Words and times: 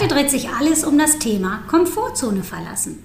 Heute 0.00 0.14
dreht 0.14 0.30
sich 0.30 0.48
alles 0.48 0.82
um 0.82 0.96
das 0.96 1.18
Thema 1.18 1.62
Komfortzone 1.68 2.42
verlassen. 2.42 3.02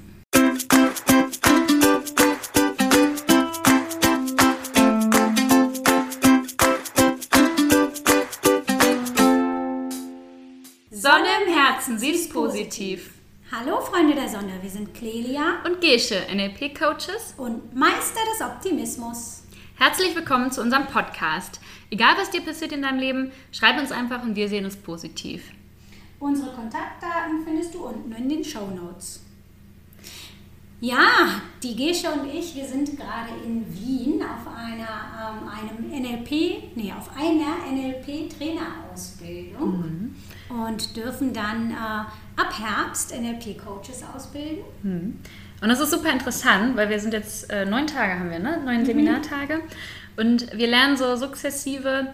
Sonne 10.90 11.28
im 11.46 11.54
Herzen, 11.54 12.00
sie 12.00 12.12
ist 12.12 12.32
positiv. 12.32 13.12
Hallo 13.52 13.82
Freunde 13.82 14.16
der 14.16 14.30
Sonne, 14.30 14.54
wir 14.62 14.70
sind 14.70 14.94
Clelia 14.94 15.64
und 15.66 15.82
Gesche, 15.82 16.22
NLP-Coaches 16.34 17.34
und 17.36 17.76
Meister 17.76 18.22
des 18.32 18.48
Optimismus. 18.48 19.44
Herzlich 19.76 20.16
willkommen 20.16 20.50
zu 20.50 20.62
unserem 20.62 20.88
Podcast. 20.88 21.60
Egal 21.90 22.16
was 22.18 22.30
dir 22.30 22.40
passiert 22.40 22.72
in 22.72 22.84
deinem 22.84 23.00
Leben, 23.00 23.32
schreib 23.52 23.78
uns 23.82 23.92
einfach 23.92 24.24
und 24.24 24.38
wir 24.38 24.48
sehen 24.48 24.64
es 24.64 24.78
positiv. 24.78 25.52
Unsere 26.20 26.52
Kontaktdaten 26.52 27.44
findest 27.44 27.74
du 27.74 27.86
unten 27.88 28.12
in 28.12 28.30
den 28.30 28.44
Show 28.44 28.68
Notes. 28.68 29.22
Ja, 30.82 31.42
die 31.64 31.76
Gesche 31.76 32.12
und 32.12 32.28
ich, 32.28 32.54
wir 32.56 32.66
sind 32.66 32.98
gerade 32.98 33.30
in 33.46 33.66
Wien 33.74 34.22
auf 34.22 34.46
einer, 34.56 35.40
ähm, 35.42 35.48
einem 35.48 35.90
NLP, 36.04 36.76
nee, 36.76 36.94
auf 36.96 37.10
einer 37.16 37.56
NLP-Trainerausbildung 37.72 39.70
mhm. 39.70 40.14
und 40.50 40.96
dürfen 40.98 41.34
dann 41.34 41.72
äh, 41.72 41.76
ab 41.76 42.54
Herbst 42.60 43.16
NLP-Coaches 43.18 44.04
ausbilden. 44.14 44.64
Mhm. 44.84 45.20
Und 45.62 45.70
das 45.70 45.80
ist 45.80 45.92
super 45.92 46.12
interessant, 46.12 46.76
weil 46.76 46.90
wir 46.90 47.00
sind 47.00 47.14
jetzt 47.14 47.50
äh, 47.50 47.66
neun 47.66 47.88
Tage 47.88 48.20
haben 48.20 48.30
wir, 48.30 48.40
ne? 48.40 48.62
Neun 48.64 48.82
mhm. 48.82 48.86
Seminartage. 48.86 49.62
Und 50.18 50.56
wir 50.56 50.68
lernen 50.68 50.98
so 50.98 51.16
sukzessive 51.16 52.14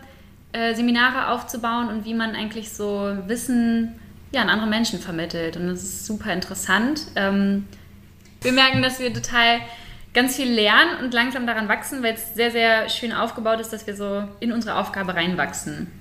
äh, 0.54 0.74
Seminare 0.76 1.30
aufzubauen 1.30 1.88
und 1.88 2.06
wie 2.06 2.14
man 2.14 2.36
eigentlich 2.36 2.72
so 2.72 3.18
Wissen 3.28 4.00
ja, 4.32 4.42
an 4.42 4.50
andere 4.50 4.70
Menschen 4.70 5.00
vermittelt. 5.00 5.58
Und 5.58 5.68
das 5.68 5.84
ist 5.84 6.06
super 6.06 6.34
interessant. 6.34 7.08
Ähm, 7.16 7.68
wir 8.42 8.54
merken, 8.54 8.82
dass 8.82 9.00
wir 9.00 9.14
total 9.14 9.60
ganz 10.14 10.36
viel 10.36 10.52
lernen 10.52 11.04
und 11.04 11.14
langsam 11.14 11.46
daran 11.46 11.68
wachsen, 11.68 12.04
weil 12.04 12.16
es 12.16 12.34
sehr, 12.34 12.52
sehr 12.52 12.90
schön 12.90 13.14
aufgebaut 13.14 13.60
ist, 13.60 13.72
dass 13.72 13.88
wir 13.88 13.96
so 13.96 14.24
in 14.40 14.52
unsere 14.52 14.78
Aufgabe 14.78 15.16
reinwachsen. 15.16 15.92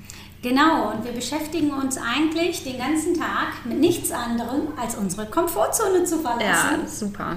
Genau, 0.43 0.91
und 0.93 1.05
wir 1.05 1.13
beschäftigen 1.13 1.71
uns 1.71 1.99
eigentlich 1.99 2.65
den 2.65 2.79
ganzen 2.79 3.15
Tag 3.15 3.67
mit 3.67 3.79
nichts 3.79 4.11
anderem, 4.11 4.69
als 4.81 4.95
unsere 4.95 5.27
Komfortzone 5.27 6.05
zu 6.05 6.21
verlassen. 6.21 6.81
Ja, 6.83 6.89
super. 6.89 7.37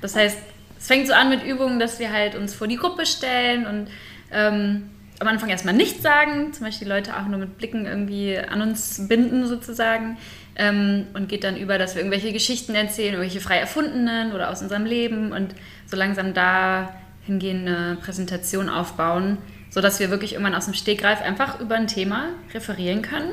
Das 0.00 0.16
heißt, 0.16 0.38
es 0.78 0.86
fängt 0.86 1.06
so 1.06 1.12
an 1.12 1.28
mit 1.28 1.44
Übungen, 1.44 1.78
dass 1.78 2.00
wir 2.00 2.10
halt 2.10 2.34
uns 2.34 2.52
vor 2.52 2.66
die 2.66 2.76
Gruppe 2.76 3.06
stellen 3.06 3.66
und 3.66 3.88
ähm, 4.32 4.90
am 5.20 5.28
Anfang 5.28 5.48
erstmal 5.48 5.74
nichts 5.74 6.02
sagen, 6.02 6.52
zum 6.52 6.66
Beispiel 6.66 6.86
die 6.86 6.92
Leute 6.92 7.16
auch 7.16 7.26
nur 7.26 7.38
mit 7.38 7.56
Blicken 7.56 7.86
irgendwie 7.86 8.36
an 8.38 8.60
uns 8.62 9.06
binden 9.06 9.46
sozusagen 9.46 10.18
ähm, 10.56 11.06
und 11.14 11.28
geht 11.28 11.44
dann 11.44 11.56
über, 11.56 11.78
dass 11.78 11.94
wir 11.94 12.02
irgendwelche 12.02 12.32
Geschichten 12.32 12.74
erzählen, 12.74 13.14
irgendwelche 13.14 13.40
frei 13.40 13.58
erfundenen 13.58 14.32
oder 14.32 14.50
aus 14.50 14.62
unserem 14.62 14.84
Leben 14.84 15.32
und 15.32 15.54
so 15.86 15.96
langsam 15.96 16.34
da 16.34 16.94
hingehen 17.24 17.68
eine 17.68 17.96
Präsentation 18.00 18.68
aufbauen 18.68 19.38
sodass 19.70 20.00
wir 20.00 20.10
wirklich 20.10 20.32
irgendwann 20.32 20.54
aus 20.54 20.66
dem 20.66 20.74
Stegreif 20.74 21.22
einfach 21.22 21.60
über 21.60 21.76
ein 21.76 21.86
Thema 21.86 22.30
referieren 22.52 23.02
können, 23.02 23.32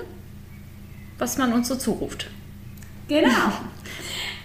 was 1.17 1.37
man 1.37 1.51
uns 1.51 1.67
so 1.67 1.75
zuruft. 1.75 2.27
Genau. 3.07 3.47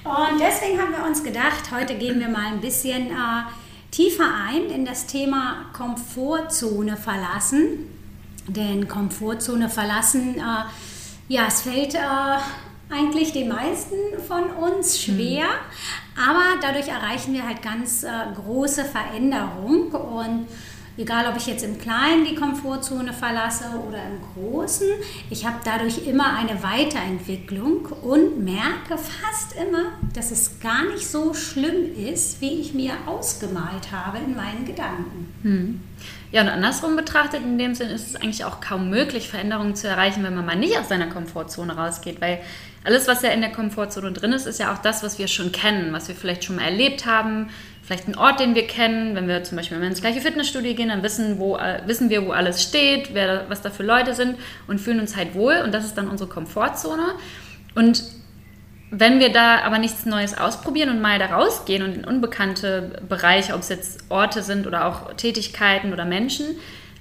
Und 0.05 0.41
deswegen 0.41 0.81
haben 0.81 0.93
wir 0.93 1.05
uns 1.07 1.23
gedacht, 1.23 1.71
heute 1.71 1.95
gehen 1.95 2.19
wir 2.19 2.29
mal 2.29 2.47
ein 2.47 2.61
bisschen 2.61 3.11
äh, 3.11 3.43
tiefer 3.93 4.29
ein 4.49 4.71
in 4.71 4.85
das 4.85 5.07
Thema 5.07 5.67
Komfortzone 5.73 6.97
verlassen. 6.97 7.87
Denn 8.49 8.89
Komfortzone 8.89 9.69
verlassen, 9.69 10.37
äh, 10.39 10.65
ja, 11.29 11.47
es 11.47 11.63
fällt 11.63 11.95
äh, 11.95 11.99
eigentlich 12.91 13.33
den 13.33 13.49
meisten 13.49 13.95
von 14.27 14.51
uns 14.51 15.01
schwer, 15.01 15.45
mhm. 15.45 16.23
aber 16.29 16.43
dadurch 16.61 16.89
erreichen 16.89 17.35
wir 17.35 17.47
halt 17.47 17.63
ganz 17.63 18.03
äh, 18.03 18.09
große 18.35 18.85
Veränderung 18.85 19.93
und 19.93 20.49
Egal, 20.99 21.27
ob 21.27 21.37
ich 21.37 21.47
jetzt 21.47 21.65
im 21.65 21.79
Kleinen 21.79 22.27
die 22.27 22.35
Komfortzone 22.35 23.15
verlasse 23.15 23.65
oder 23.89 23.99
im 23.99 24.21
Großen, 24.35 24.87
ich 25.31 25.47
habe 25.47 25.57
dadurch 25.65 26.07
immer 26.07 26.37
eine 26.37 26.63
Weiterentwicklung 26.63 27.87
und 28.03 28.45
merke 28.45 28.99
fast 28.99 29.55
immer, 29.57 29.93
dass 30.13 30.31
es 30.31 30.61
gar 30.61 30.85
nicht 30.85 31.07
so 31.07 31.33
schlimm 31.33 31.97
ist, 31.97 32.43
wie 32.43 32.61
ich 32.61 32.75
mir 32.75 32.93
ausgemalt 33.07 33.91
habe 33.91 34.19
in 34.19 34.37
meinen 34.37 34.67
Gedanken. 34.67 35.33
Hm. 35.43 35.81
Ja, 36.31 36.43
und 36.43 36.49
andersrum 36.49 36.97
betrachtet, 36.97 37.43
in 37.43 37.59
dem 37.59 37.75
Sinn 37.75 37.89
ist 37.89 38.09
es 38.09 38.17
eigentlich 38.17 38.45
auch 38.45 38.61
kaum 38.61 38.91
möglich, 38.91 39.29
Veränderungen 39.29 39.75
zu 39.75 39.89
erreichen, 39.89 40.23
wenn 40.25 40.35
man 40.35 40.45
mal 40.45 40.57
nicht 40.57 40.79
aus 40.79 40.89
seiner 40.89 41.07
Komfortzone 41.07 41.75
rausgeht, 41.75 42.21
weil 42.21 42.41
alles, 42.85 43.07
was 43.07 43.23
ja 43.23 43.31
in 43.31 43.41
der 43.41 43.53
Komfortzone 43.53 44.13
drin 44.13 44.33
ist, 44.33 44.47
ist 44.47 44.59
ja 44.59 44.73
auch 44.75 44.79
das, 44.79 45.03
was 45.03 45.19
wir 45.19 45.29
schon 45.29 45.53
kennen, 45.53 45.93
was 45.93 46.09
wir 46.09 46.15
vielleicht 46.15 46.45
schon 46.45 46.57
mal 46.57 46.65
erlebt 46.65 47.07
haben, 47.07 47.51
vielleicht 47.93 48.07
einen 48.07 48.17
Ort, 48.17 48.41
den 48.41 48.55
wir 48.55 48.67
kennen. 48.67 49.15
Wenn 49.15 49.29
wir 49.29 49.45
zum 49.45 49.57
Beispiel 49.57 49.81
ins 49.83 50.01
gleiche 50.01 50.21
Fitnessstudio 50.21 50.75
gehen, 50.75 50.89
dann 50.89 51.03
wissen, 51.03 51.39
wo, 51.39 51.57
äh, 51.57 51.83
wissen 51.87 52.09
wir, 52.09 52.27
wo 52.27 52.33
alles 52.33 52.63
steht, 52.63 53.13
wer, 53.13 53.45
was 53.49 53.61
da 53.61 53.71
für 53.71 53.83
Leute 53.83 54.15
sind 54.15 54.37
und 54.67 54.81
fühlen 54.81 55.01
uns 55.01 55.17
halt 55.17 55.35
wohl. 55.35 55.61
Und 55.63 55.73
das 55.73 55.85
ist 55.85 55.97
dann 55.99 56.09
unsere 56.09 56.31
Komfortzone. 56.31 57.03
Und 57.75 58.03
wenn 58.91 59.21
wir 59.21 59.31
da 59.31 59.61
aber 59.61 59.79
nichts 59.79 60.07
Neues 60.07 60.37
ausprobieren 60.37 60.91
und 60.91 61.01
mal 61.01 61.19
da 61.19 61.27
rausgehen 61.27 61.83
und 61.83 61.95
in 61.95 62.05
unbekannte 62.05 63.03
Bereiche, 63.09 63.55
ob 63.55 63.61
es 63.61 63.69
jetzt 63.69 64.05
Orte 64.09 64.43
sind 64.43 64.67
oder 64.67 64.87
auch 64.87 65.15
Tätigkeiten 65.15 65.93
oder 65.93 66.05
Menschen, 66.05 66.47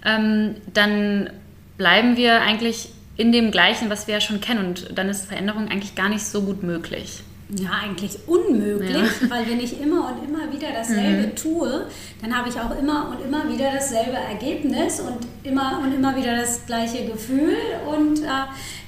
ähm, 0.06 0.56
dann 0.74 1.30
bleiben 1.78 2.18
wir 2.18 2.42
eigentlich 2.42 2.90
in 3.16 3.32
dem 3.32 3.52
Gleichen, 3.52 3.90
was 3.90 4.08
wir 4.08 4.16
ja 4.16 4.22
schon 4.22 4.42
kennen. 4.42 4.66
Und 4.66 4.98
dann 4.98 5.08
ist 5.08 5.26
Veränderung 5.26 5.70
eigentlich 5.70 5.96
gar 5.96 6.10
nicht 6.10 6.26
so 6.26 6.42
gut 6.42 6.64
möglich. 6.64 7.24
Ja, 7.56 7.72
eigentlich 7.84 8.18
unmöglich, 8.28 9.22
ja. 9.22 9.30
weil 9.30 9.50
wenn 9.50 9.60
ich 9.60 9.82
immer 9.82 10.08
und 10.10 10.24
immer 10.24 10.54
wieder 10.54 10.70
dasselbe 10.74 11.28
mhm. 11.28 11.36
tue, 11.36 11.88
dann 12.22 12.38
habe 12.38 12.48
ich 12.48 12.56
auch 12.56 12.78
immer 12.80 13.10
und 13.10 13.26
immer 13.26 13.52
wieder 13.52 13.72
dasselbe 13.74 14.16
Ergebnis 14.16 15.02
und 15.02 15.28
immer 15.44 15.82
und 15.84 15.94
immer 15.94 16.16
wieder 16.16 16.38
das 16.38 16.66
gleiche 16.66 17.06
Gefühl 17.06 17.58
und 17.94 18.24
äh, 18.24 18.28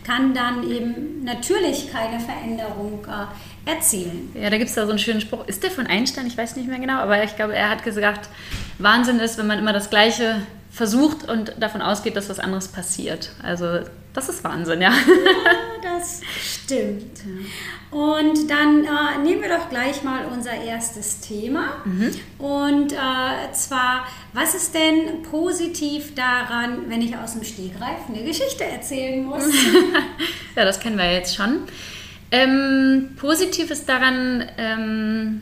kann 0.05 0.33
dann 0.33 0.69
eben 0.69 1.23
natürlich 1.25 1.91
keine 1.91 2.19
Veränderung 2.21 3.05
äh, 3.05 3.69
erzielen. 3.69 4.31
Ja, 4.33 4.49
da 4.49 4.57
gibt 4.57 4.69
es 4.69 4.75
da 4.75 4.85
so 4.85 4.91
einen 4.91 4.99
schönen 4.99 5.21
Spruch. 5.21 5.45
Ist 5.47 5.63
der 5.63 5.71
von 5.71 5.87
Einstein? 5.87 6.27
Ich 6.27 6.37
weiß 6.37 6.55
nicht 6.55 6.69
mehr 6.69 6.79
genau, 6.79 6.99
aber 6.99 7.21
ich 7.23 7.35
glaube, 7.35 7.55
er 7.55 7.69
hat 7.69 7.83
gesagt, 7.83 8.29
Wahnsinn 8.79 9.19
ist, 9.19 9.37
wenn 9.37 9.47
man 9.47 9.59
immer 9.59 9.73
das 9.73 9.89
Gleiche 9.89 10.41
versucht 10.73 11.29
und 11.29 11.53
davon 11.59 11.83
ausgeht, 11.83 12.15
dass 12.15 12.29
was 12.29 12.39
anderes 12.39 12.67
passiert. 12.67 13.29
Also 13.43 13.81
das 14.13 14.27
ist 14.27 14.43
Wahnsinn, 14.43 14.81
ja. 14.81 14.91
Ja, 14.91 15.99
das 15.99 16.21
stimmt. 16.41 17.21
Und 17.91 18.49
dann 18.49 18.83
äh, 18.83 19.23
nehmen 19.23 19.43
wir 19.43 19.49
doch 19.49 19.69
gleich 19.69 20.03
mal 20.03 20.25
unser 20.25 20.51
erstes 20.51 21.19
Thema. 21.19 21.83
Mhm. 21.85 22.11
Und 22.39 22.91
äh, 22.91 23.51
zwar, 23.53 24.07
was 24.33 24.55
ist 24.55 24.73
denn 24.73 25.21
positiv 25.29 26.15
daran, 26.15 26.89
wenn 26.89 27.03
ich 27.03 27.15
aus 27.15 27.33
dem 27.33 27.43
Stegreif 27.43 28.09
eine 28.09 28.23
Geschichte 28.23 28.63
erzählen 28.65 29.23
muss? 29.23 29.45
ja, 30.55 30.65
das 30.65 30.79
kennen 30.79 30.97
wir 30.97 31.11
jetzt 31.11 31.35
schon. 31.35 31.59
Ähm, 32.31 33.11
positiv 33.19 33.69
ist 33.69 33.87
daran, 33.87 34.43
ähm, 34.57 35.41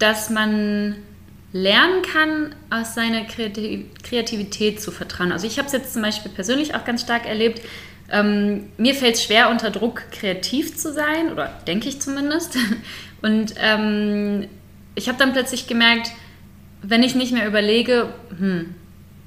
dass 0.00 0.30
man 0.30 0.96
lernen 1.62 2.02
kann, 2.02 2.54
aus 2.70 2.94
seiner 2.94 3.22
Kreativität 3.24 4.80
zu 4.80 4.90
vertrauen. 4.90 5.32
Also 5.32 5.46
ich 5.46 5.58
habe 5.58 5.66
es 5.66 5.72
jetzt 5.72 5.92
zum 5.92 6.02
Beispiel 6.02 6.30
persönlich 6.30 6.74
auch 6.74 6.84
ganz 6.84 7.02
stark 7.02 7.26
erlebt. 7.26 7.62
Ähm, 8.10 8.68
mir 8.76 8.94
fällt 8.94 9.16
es 9.16 9.24
schwer, 9.24 9.50
unter 9.50 9.70
Druck 9.70 10.02
kreativ 10.12 10.76
zu 10.76 10.92
sein, 10.92 11.32
oder 11.32 11.52
denke 11.66 11.88
ich 11.88 12.00
zumindest. 12.00 12.56
Und 13.22 13.54
ähm, 13.60 14.48
ich 14.94 15.08
habe 15.08 15.18
dann 15.18 15.32
plötzlich 15.32 15.66
gemerkt, 15.66 16.12
wenn 16.82 17.02
ich 17.02 17.14
nicht 17.14 17.32
mehr 17.32 17.46
überlege, 17.46 18.10
hm, 18.38 18.74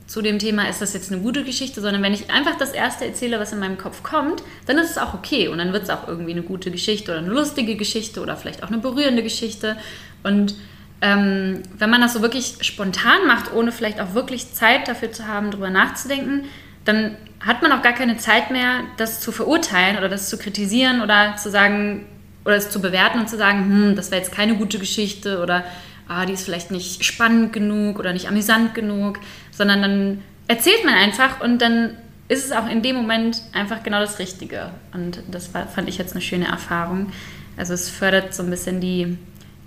zu 0.07 0.21
dem 0.23 0.39
Thema 0.39 0.67
ist 0.67 0.81
das 0.81 0.93
jetzt 0.93 1.11
eine 1.11 1.21
gute 1.21 1.43
Geschichte, 1.43 1.81
sondern 1.81 2.01
wenn 2.01 2.13
ich 2.13 2.31
einfach 2.31 2.57
das 2.57 2.71
erste 2.71 3.05
erzähle, 3.05 3.39
was 3.39 3.53
in 3.53 3.59
meinem 3.59 3.77
Kopf 3.77 4.01
kommt, 4.01 4.41
dann 4.65 4.77
ist 4.79 4.89
es 4.89 4.97
auch 4.97 5.13
okay 5.13 5.47
und 5.49 5.59
dann 5.59 5.71
wird 5.71 5.83
es 5.83 5.89
auch 5.91 6.07
irgendwie 6.07 6.31
eine 6.31 6.41
gute 6.41 6.71
Geschichte 6.71 7.11
oder 7.11 7.19
eine 7.19 7.29
lustige 7.29 7.75
Geschichte 7.75 8.21
oder 8.21 8.35
vielleicht 8.35 8.63
auch 8.63 8.69
eine 8.69 8.79
berührende 8.79 9.21
Geschichte. 9.21 9.77
Und 10.23 10.55
ähm, 11.01 11.63
wenn 11.77 11.89
man 11.89 12.01
das 12.01 12.13
so 12.13 12.21
wirklich 12.21 12.57
spontan 12.61 13.25
macht, 13.27 13.53
ohne 13.53 13.71
vielleicht 13.71 14.01
auch 14.01 14.13
wirklich 14.13 14.53
Zeit 14.53 14.87
dafür 14.87 15.11
zu 15.11 15.27
haben, 15.27 15.51
darüber 15.51 15.69
nachzudenken, 15.69 16.45
dann 16.85 17.15
hat 17.39 17.61
man 17.61 17.71
auch 17.71 17.81
gar 17.81 17.93
keine 17.93 18.17
Zeit 18.17 18.51
mehr, 18.51 18.81
das 18.97 19.21
zu 19.21 19.31
verurteilen 19.31 19.97
oder 19.97 20.09
das 20.09 20.29
zu 20.29 20.37
kritisieren 20.37 21.01
oder 21.01 21.35
zu 21.37 21.49
sagen 21.49 22.05
oder 22.45 22.55
es 22.55 22.69
zu 22.69 22.81
bewerten 22.81 23.19
und 23.19 23.29
zu 23.29 23.37
sagen, 23.37 23.65
hm, 23.65 23.95
das 23.95 24.11
war 24.11 24.17
jetzt 24.17 24.31
keine 24.31 24.55
gute 24.55 24.79
Geschichte 24.79 25.41
oder 25.41 25.63
ah, 26.07 26.25
die 26.25 26.33
ist 26.33 26.43
vielleicht 26.43 26.71
nicht 26.71 27.05
spannend 27.05 27.53
genug 27.53 27.99
oder 27.99 28.11
nicht 28.11 28.27
amüsant 28.27 28.73
genug, 28.73 29.19
sondern 29.51 29.81
dann 29.81 30.23
erzählt 30.47 30.83
man 30.83 30.95
einfach 30.95 31.41
und 31.41 31.61
dann 31.61 31.95
ist 32.27 32.45
es 32.45 32.51
auch 32.51 32.69
in 32.69 32.81
dem 32.81 32.95
Moment 32.95 33.41
einfach 33.53 33.83
genau 33.83 33.99
das 33.99 34.19
Richtige. 34.19 34.71
Und 34.93 35.23
das 35.31 35.53
war, 35.53 35.67
fand 35.67 35.89
ich 35.89 35.97
jetzt 35.97 36.13
eine 36.13 36.21
schöne 36.21 36.47
Erfahrung. 36.47 37.11
Also 37.57 37.73
es 37.73 37.89
fördert 37.89 38.33
so 38.33 38.43
ein 38.43 38.49
bisschen 38.49 38.79
die 38.79 39.17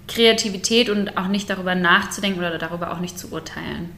Kreativität 0.08 0.90
und 0.90 1.16
auch 1.16 1.28
nicht 1.28 1.48
darüber 1.48 1.74
nachzudenken 1.74 2.40
oder 2.40 2.58
darüber 2.58 2.92
auch 2.92 3.00
nicht 3.00 3.18
zu 3.18 3.32
urteilen. 3.32 3.90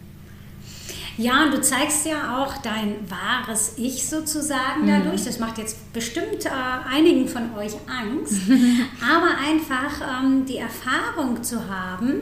Ja, 1.17 1.45
und 1.45 1.55
du 1.55 1.61
zeigst 1.61 2.07
ja 2.07 2.43
auch 2.43 2.59
dein 2.59 2.97
wahres 3.09 3.75
Ich 3.77 4.09
sozusagen 4.09 4.83
mhm. 4.83 5.05
dadurch. 5.05 5.25
Das 5.25 5.39
macht 5.39 5.59
jetzt 5.59 5.93
bestimmt 5.93 6.45
äh, 6.45 6.51
einigen 6.91 7.29
von 7.29 7.55
euch 7.57 7.73
Angst. 7.87 8.43
Aber 9.01 9.39
einfach 9.39 10.23
ähm, 10.23 10.45
die 10.45 10.57
Erfahrung 10.59 11.43
zu 11.43 11.69
haben 11.69 12.21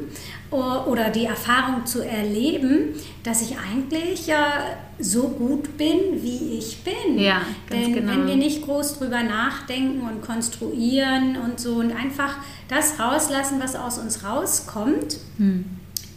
oder 0.53 1.11
die 1.11 1.25
Erfahrung 1.25 1.87
zu 1.87 2.05
erleben, 2.05 2.95
dass 3.23 3.43
ich 3.43 3.57
eigentlich 3.59 4.29
äh, 4.29 4.35
so 4.99 5.29
gut 5.29 5.77
bin, 5.77 6.23
wie 6.23 6.59
ich 6.59 6.85
bin. 6.85 7.19
Ja, 7.19 7.43
ganz 7.69 7.85
Denn 7.85 7.95
genau. 7.95 8.13
wenn 8.13 8.27
wir 8.27 8.37
nicht 8.37 8.63
groß 8.63 8.99
drüber 8.99 9.23
nachdenken 9.23 10.03
und 10.03 10.23
konstruieren 10.23 11.37
und 11.37 11.59
so 11.59 11.77
und 11.77 11.93
einfach 11.93 12.37
das 12.69 12.99
rauslassen, 13.01 13.61
was 13.61 13.75
aus 13.75 13.99
uns 13.99 14.25
rauskommt, 14.25 15.19
hm 15.39 15.65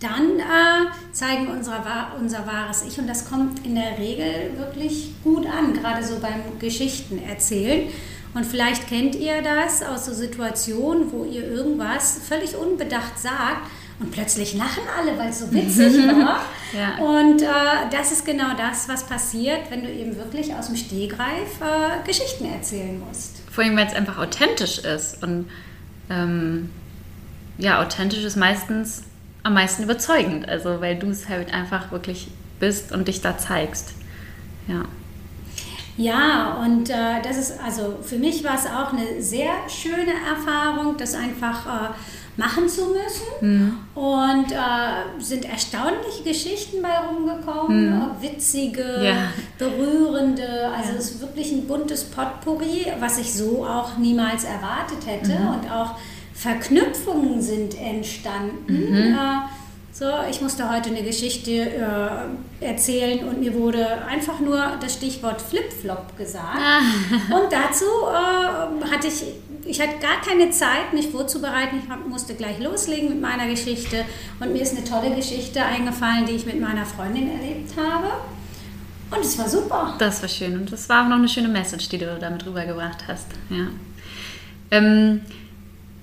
dann 0.02 0.40
äh, 0.40 1.14
zeigen 1.14 1.48
unsere, 1.48 1.78
unser 2.20 2.46
wahres 2.46 2.84
Ich 2.88 3.00
und 3.00 3.08
das 3.08 3.30
kommt 3.30 3.66
in 3.66 3.76
der 3.76 3.98
Regel 3.98 4.52
wirklich 4.58 5.14
gut 5.24 5.46
an, 5.48 5.74
gerade 5.74 6.04
so 6.04 6.20
beim 6.20 6.60
Geschichten 6.60 7.20
erzählen. 7.28 7.90
Und 8.34 8.46
vielleicht 8.46 8.88
kennt 8.88 9.16
ihr 9.16 9.42
das 9.42 9.82
aus 9.82 10.06
so 10.06 10.14
Situationen, 10.14 11.12
wo 11.12 11.24
ihr 11.24 11.50
irgendwas 11.50 12.20
völlig 12.28 12.56
unbedacht 12.58 13.18
sagt 13.18 13.68
und 14.00 14.12
plötzlich 14.12 14.54
lachen 14.56 14.84
alle, 14.98 15.18
weil 15.18 15.30
es 15.30 15.40
so 15.40 15.52
witzig 15.52 15.98
war. 16.08 16.42
ja. 16.74 16.98
Und 16.98 17.42
äh, 17.42 17.46
das 17.92 18.12
ist 18.12 18.26
genau 18.26 18.54
das, 18.58 18.90
was 18.90 19.06
passiert, 19.06 19.70
wenn 19.70 19.84
du 19.84 19.92
eben 19.92 20.18
wirklich 20.18 20.54
aus 20.54 20.68
dem 20.68 20.76
Stehgreif 20.76 21.62
äh, 21.62 22.06
Geschichten 22.06 22.46
erzählen 22.46 23.00
musst. 23.00 23.38
Vor 23.52 23.64
allem, 23.64 23.78
weil 23.78 23.88
es 23.88 23.94
einfach 23.94 24.18
authentisch 24.18 24.80
ist. 24.80 25.24
Und 25.24 25.50
ähm, 26.10 26.70
ja, 27.58 27.82
authentisch 27.82 28.24
ist 28.24 28.36
meistens 28.36 29.04
am 29.44 29.54
meisten 29.54 29.84
überzeugend. 29.84 30.50
Also 30.50 30.82
weil 30.82 30.98
du 30.98 31.10
es 31.10 31.30
halt 31.30 31.54
einfach 31.54 31.92
wirklich 31.92 32.28
bist 32.60 32.92
und 32.92 33.08
dich 33.08 33.22
da 33.22 33.38
zeigst. 33.38 33.94
Ja. 34.68 34.84
Ja, 35.98 36.56
und 36.56 36.90
äh, 36.90 37.22
das 37.24 37.38
ist, 37.38 37.60
also 37.64 38.00
für 38.02 38.18
mich 38.18 38.44
war 38.44 38.56
es 38.56 38.66
auch 38.66 38.92
eine 38.92 39.22
sehr 39.22 39.54
schöne 39.70 40.12
Erfahrung, 40.28 40.98
das 40.98 41.16
einfach 41.16 41.66
äh, 41.66 41.94
machen 42.38 42.68
zu 42.68 42.88
müssen. 42.88 43.26
Mhm. 43.42 43.78
Und 43.96 44.52
äh, 44.52 45.22
sind 45.22 45.46
erstaunliche 45.46 46.24
Geschichten 46.24 46.82
bei 46.82 46.98
rumgekommen, 46.98 48.00
mhm. 48.00 48.22
witzige, 48.22 49.04
ja. 49.04 49.32
berührende. 49.58 50.70
Also 50.76 50.92
ja. 50.92 50.98
es 50.98 51.12
ist 51.12 51.22
wirklich 51.22 51.52
ein 51.52 51.68
buntes 51.68 52.06
Potpourri, 52.06 52.88
was 53.00 53.18
ich 53.18 53.34
so 53.34 53.66
auch 53.66 53.98
niemals 53.98 54.44
erwartet 54.44 55.06
hätte. 55.06 55.40
Mhm. 55.40 55.48
Und 55.48 55.72
auch 55.72 55.96
Verknüpfungen 56.34 57.42
sind 57.42 57.80
entstanden. 57.80 58.92
Mhm. 58.92 59.14
Äh, 59.14 59.48
so, 59.98 60.06
ich 60.30 60.42
musste 60.42 60.70
heute 60.70 60.90
eine 60.90 61.04
Geschichte 61.04 61.52
äh, 61.52 62.66
erzählen 62.66 63.26
und 63.30 63.40
mir 63.40 63.54
wurde 63.54 64.04
einfach 64.06 64.42
nur 64.42 64.74
das 64.82 64.96
Stichwort 64.96 65.42
Flip-Flop 65.42 66.18
gesagt. 66.18 66.60
Ah. 66.60 66.80
Und 67.34 67.50
dazu 67.50 67.86
äh, 67.86 68.92
hatte 68.92 69.08
ich, 69.08 69.24
ich 69.66 69.82
hatte 69.82 69.98
gar 70.00 70.22
keine 70.22 70.52
Zeit, 70.52 70.94
mich 70.94 71.08
vorzubereiten. 71.08 71.78
Ich 71.80 72.08
musste 72.08 72.36
gleich 72.36 72.60
loslegen 72.60 73.10
mit 73.10 73.22
meiner 73.22 73.48
Geschichte. 73.48 74.06
Und 74.40 74.54
mir 74.54 74.62
ist 74.62 74.78
eine 74.78 74.86
tolle 74.86 75.16
Geschichte 75.16 75.64
eingefallen, 75.64 76.26
die 76.28 76.34
ich 76.34 76.46
mit 76.46 76.60
meiner 76.60 76.86
Freundin 76.86 77.32
erlebt 77.32 77.72
habe. 77.76 78.12
Und 79.12 79.26
es 79.26 79.38
war 79.38 79.50
super. 79.50 79.96
Das 79.98 80.22
war 80.22 80.30
schön. 80.30 80.56
Und 80.56 80.72
das 80.72 80.88
war 80.88 81.04
auch 81.04 81.10
noch 81.10 81.18
eine 81.18 81.28
schöne 81.28 81.48
Message, 81.48 81.90
die 81.90 81.98
du 81.98 82.18
damit 82.20 82.46
rübergebracht 82.46 83.08
hast. 83.08 83.28
Ja. 83.50 83.68
Ähm, 84.72 85.22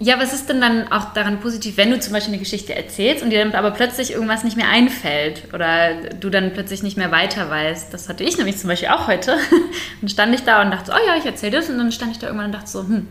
ja, 0.04 0.18
was 0.18 0.32
ist 0.32 0.48
denn 0.48 0.60
dann 0.60 0.90
auch 0.90 1.12
daran 1.12 1.38
positiv, 1.38 1.76
wenn 1.76 1.90
du 1.90 2.00
zum 2.00 2.12
Beispiel 2.12 2.34
eine 2.34 2.42
Geschichte 2.42 2.74
erzählst 2.74 3.22
und 3.22 3.30
dir 3.30 3.44
dann 3.44 3.54
aber 3.54 3.70
plötzlich 3.70 4.12
irgendwas 4.12 4.42
nicht 4.42 4.56
mehr 4.56 4.68
einfällt 4.68 5.44
oder 5.54 5.94
du 6.18 6.28
dann 6.28 6.52
plötzlich 6.52 6.82
nicht 6.82 6.96
mehr 6.96 7.12
weiter 7.12 7.48
weißt? 7.48 7.94
Das 7.94 8.08
hatte 8.08 8.24
ich 8.24 8.36
nämlich 8.36 8.58
zum 8.58 8.66
Beispiel 8.66 8.88
auch 8.88 9.06
heute. 9.06 9.36
Dann 10.00 10.08
stand 10.08 10.34
ich 10.34 10.42
da 10.42 10.62
und 10.62 10.72
dachte, 10.72 10.90
oh 10.92 11.06
ja, 11.06 11.16
ich 11.16 11.24
erzähle 11.24 11.58
das 11.58 11.70
und 11.70 11.78
dann 11.78 11.92
stand 11.92 12.10
ich 12.10 12.18
da 12.18 12.26
irgendwann 12.26 12.46
und 12.46 12.52
dachte 12.52 12.68
so, 12.68 12.80
hm, 12.80 13.06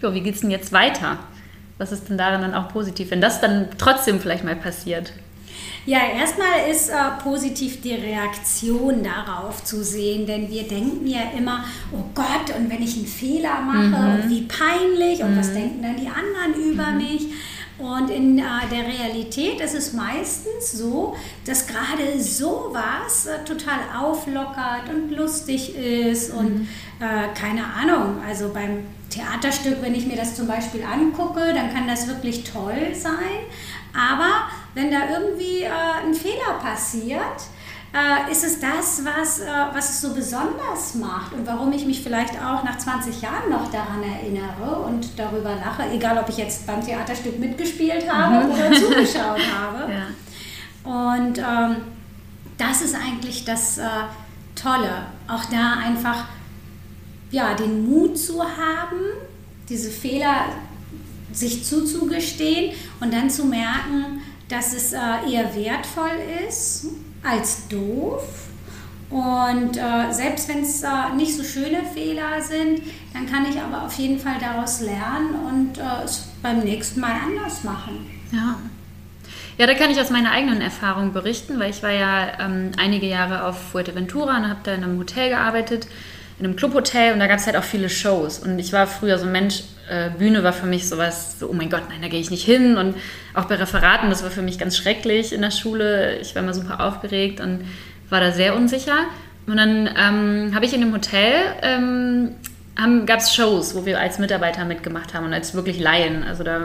jo, 0.00 0.14
wie 0.14 0.20
geht's 0.20 0.40
denn 0.40 0.50
jetzt 0.50 0.72
weiter? 0.72 1.18
Was 1.78 1.92
ist 1.92 2.08
denn 2.08 2.18
daran 2.18 2.42
dann 2.42 2.54
auch 2.54 2.68
positiv, 2.68 3.10
wenn 3.10 3.20
das 3.20 3.40
dann 3.40 3.68
trotzdem 3.78 4.20
vielleicht 4.20 4.44
mal 4.44 4.56
passiert? 4.56 5.12
Ja, 5.86 6.00
erstmal 6.00 6.70
ist 6.70 6.90
äh, 6.90 6.94
positiv 7.22 7.80
die 7.80 7.94
Reaktion 7.94 9.02
darauf 9.02 9.64
zu 9.64 9.82
sehen, 9.82 10.26
denn 10.26 10.50
wir 10.50 10.64
denken 10.64 11.06
ja 11.06 11.30
immer, 11.36 11.64
oh 11.92 12.04
Gott, 12.14 12.54
und 12.58 12.70
wenn 12.70 12.82
ich 12.82 12.96
einen 12.96 13.06
Fehler 13.06 13.62
mache, 13.62 13.86
mhm. 13.86 14.22
und 14.22 14.28
wie 14.28 14.42
peinlich, 14.42 15.22
und 15.22 15.34
mhm. 15.34 15.38
was 15.38 15.54
denken 15.54 15.82
dann 15.82 15.96
die 15.96 16.08
anderen 16.08 16.70
über 16.70 16.90
mhm. 16.90 16.98
mich? 16.98 17.26
Und 17.78 18.10
in 18.10 18.38
äh, 18.38 18.42
der 18.72 18.86
Realität 18.86 19.60
ist 19.60 19.74
es 19.74 19.92
meistens 19.92 20.72
so, 20.72 21.16
dass 21.46 21.66
gerade 21.66 22.20
sowas 22.20 23.26
äh, 23.26 23.44
total 23.44 23.78
auflockert 23.96 24.88
und 24.88 25.10
lustig 25.12 25.76
ist 25.76 26.32
und 26.32 26.60
mhm. 26.60 26.68
äh, 26.98 27.32
keine 27.38 27.64
Ahnung, 27.64 28.20
also 28.26 28.48
beim 28.52 28.84
Theaterstück, 29.10 29.76
wenn 29.80 29.94
ich 29.94 30.06
mir 30.06 30.16
das 30.16 30.34
zum 30.34 30.48
Beispiel 30.48 30.82
angucke, 30.82 31.52
dann 31.54 31.72
kann 31.72 31.86
das 31.86 32.08
wirklich 32.08 32.42
toll 32.42 32.94
sein. 32.94 33.46
Aber 33.96 34.48
wenn 34.74 34.90
da 34.90 35.10
irgendwie 35.12 35.62
äh, 35.62 35.70
ein 36.04 36.14
Fehler 36.14 36.58
passiert, 36.60 37.46
äh, 37.98 38.30
ist 38.30 38.44
es 38.44 38.60
das, 38.60 39.02
was, 39.04 39.40
äh, 39.40 39.46
was 39.72 39.90
es 39.90 40.00
so 40.00 40.14
besonders 40.14 40.94
macht 40.94 41.32
und 41.32 41.46
warum 41.46 41.72
ich 41.72 41.84
mich 41.84 42.02
vielleicht 42.02 42.34
auch 42.34 42.62
nach 42.62 42.78
20 42.78 43.20
Jahren 43.22 43.50
noch 43.50 43.70
daran 43.70 44.02
erinnere 44.02 44.82
und 44.86 45.18
darüber 45.18 45.54
lache, 45.54 45.84
egal 45.92 46.18
ob 46.18 46.28
ich 46.28 46.36
jetzt 46.36 46.66
beim 46.66 46.84
Theaterstück 46.84 47.38
mitgespielt 47.38 48.10
habe 48.10 48.46
mhm. 48.46 48.52
oder 48.52 48.72
zugeschaut 48.72 49.40
habe. 49.58 49.92
Ja. 49.92 50.08
Und 50.84 51.38
ähm, 51.38 51.76
das 52.56 52.82
ist 52.82 52.94
eigentlich 52.94 53.44
das 53.44 53.78
äh, 53.78 53.84
Tolle, 54.54 55.06
auch 55.26 55.44
da 55.46 55.74
einfach 55.84 56.24
ja, 57.30 57.54
den 57.54 57.88
Mut 57.88 58.18
zu 58.18 58.42
haben, 58.42 59.00
diese 59.68 59.90
Fehler 59.90 60.46
sich 61.32 61.64
zuzugestehen 61.64 62.74
und 63.00 63.12
dann 63.12 63.28
zu 63.28 63.44
merken, 63.44 64.22
dass 64.48 64.72
es 64.72 64.92
äh, 64.92 64.98
eher 65.30 65.54
wertvoll 65.54 66.10
ist 66.48 66.86
als 67.22 67.68
doof. 67.68 68.24
Und 69.10 69.76
äh, 69.76 70.12
selbst 70.12 70.48
wenn 70.48 70.62
es 70.62 70.82
äh, 70.82 70.88
nicht 71.16 71.34
so 71.34 71.42
schöne 71.42 71.82
Fehler 71.94 72.42
sind, 72.42 72.82
dann 73.14 73.26
kann 73.26 73.46
ich 73.48 73.58
aber 73.58 73.86
auf 73.86 73.94
jeden 73.94 74.18
Fall 74.18 74.36
daraus 74.38 74.80
lernen 74.80 75.34
und 75.48 75.78
äh, 75.78 76.04
es 76.04 76.28
beim 76.42 76.60
nächsten 76.60 77.00
Mal 77.00 77.12
anders 77.26 77.64
machen. 77.64 78.06
Ja. 78.32 78.56
Ja, 79.56 79.66
da 79.66 79.74
kann 79.74 79.90
ich 79.90 80.00
aus 80.00 80.10
meiner 80.10 80.30
eigenen 80.30 80.60
Erfahrung 80.60 81.12
berichten, 81.12 81.58
weil 81.58 81.70
ich 81.70 81.82
war 81.82 81.90
ja 81.90 82.38
ähm, 82.38 82.72
einige 82.78 83.06
Jahre 83.06 83.44
auf 83.44 83.70
Fuerteventura 83.72 84.36
und 84.36 84.48
habe 84.48 84.60
da 84.62 84.74
in 84.74 84.84
einem 84.84 84.98
Hotel 84.98 85.30
gearbeitet 85.30 85.88
in 86.38 86.44
einem 86.44 86.56
Clubhotel 86.56 87.12
und 87.12 87.18
da 87.18 87.26
gab 87.26 87.38
es 87.38 87.46
halt 87.46 87.56
auch 87.56 87.64
viele 87.64 87.88
Shows. 87.88 88.38
Und 88.38 88.58
ich 88.58 88.72
war 88.72 88.86
früher 88.86 89.18
so 89.18 89.26
ein 89.26 89.32
Mensch, 89.32 89.62
äh, 89.88 90.10
Bühne 90.16 90.42
war 90.42 90.52
für 90.52 90.66
mich 90.66 90.88
sowas, 90.88 91.38
so, 91.38 91.48
oh 91.48 91.52
mein 91.52 91.70
Gott, 91.70 91.82
nein, 91.88 92.00
da 92.02 92.08
gehe 92.08 92.20
ich 92.20 92.30
nicht 92.30 92.44
hin. 92.44 92.76
Und 92.76 92.94
auch 93.34 93.46
bei 93.46 93.56
Referaten, 93.56 94.10
das 94.10 94.22
war 94.22 94.30
für 94.30 94.42
mich 94.42 94.58
ganz 94.58 94.76
schrecklich 94.76 95.32
in 95.32 95.42
der 95.42 95.50
Schule. 95.50 96.18
Ich 96.18 96.34
war 96.34 96.42
immer 96.42 96.54
super 96.54 96.80
aufgeregt 96.80 97.40
und 97.40 97.60
war 98.10 98.20
da 98.20 98.32
sehr 98.32 98.56
unsicher. 98.56 99.06
Und 99.46 99.56
dann 99.56 99.88
ähm, 99.96 100.54
habe 100.54 100.66
ich 100.66 100.74
in 100.74 100.80
dem 100.80 100.92
Hotel, 100.92 101.32
ähm, 101.62 102.30
gab 103.06 103.18
es 103.18 103.34
Shows, 103.34 103.74
wo 103.74 103.86
wir 103.86 103.98
als 103.98 104.18
Mitarbeiter 104.18 104.64
mitgemacht 104.64 105.14
haben 105.14 105.26
und 105.26 105.32
als 105.32 105.54
wirklich 105.54 105.80
Laien. 105.80 106.22
Also 106.22 106.44
da 106.44 106.60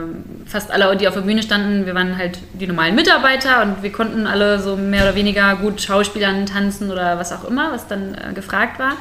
fast 0.45 0.69
alle, 0.69 0.95
die 0.95 1.07
auf 1.07 1.15
der 1.15 1.21
Bühne 1.21 1.41
standen, 1.41 1.85
wir 1.85 1.95
waren 1.95 2.17
halt 2.17 2.37
die 2.53 2.67
normalen 2.67 2.93
Mitarbeiter 2.93 3.63
und 3.63 3.81
wir 3.81 3.91
konnten 3.91 4.27
alle 4.27 4.59
so 4.59 4.75
mehr 4.75 5.03
oder 5.03 5.15
weniger 5.15 5.55
gut 5.55 5.81
Schauspielern 5.81 6.45
tanzen 6.45 6.91
oder 6.91 7.17
was 7.17 7.31
auch 7.31 7.45
immer, 7.45 7.71
was 7.71 7.87
dann 7.87 8.15
äh, 8.15 8.33
gefragt 8.33 8.79
war. 8.79 8.93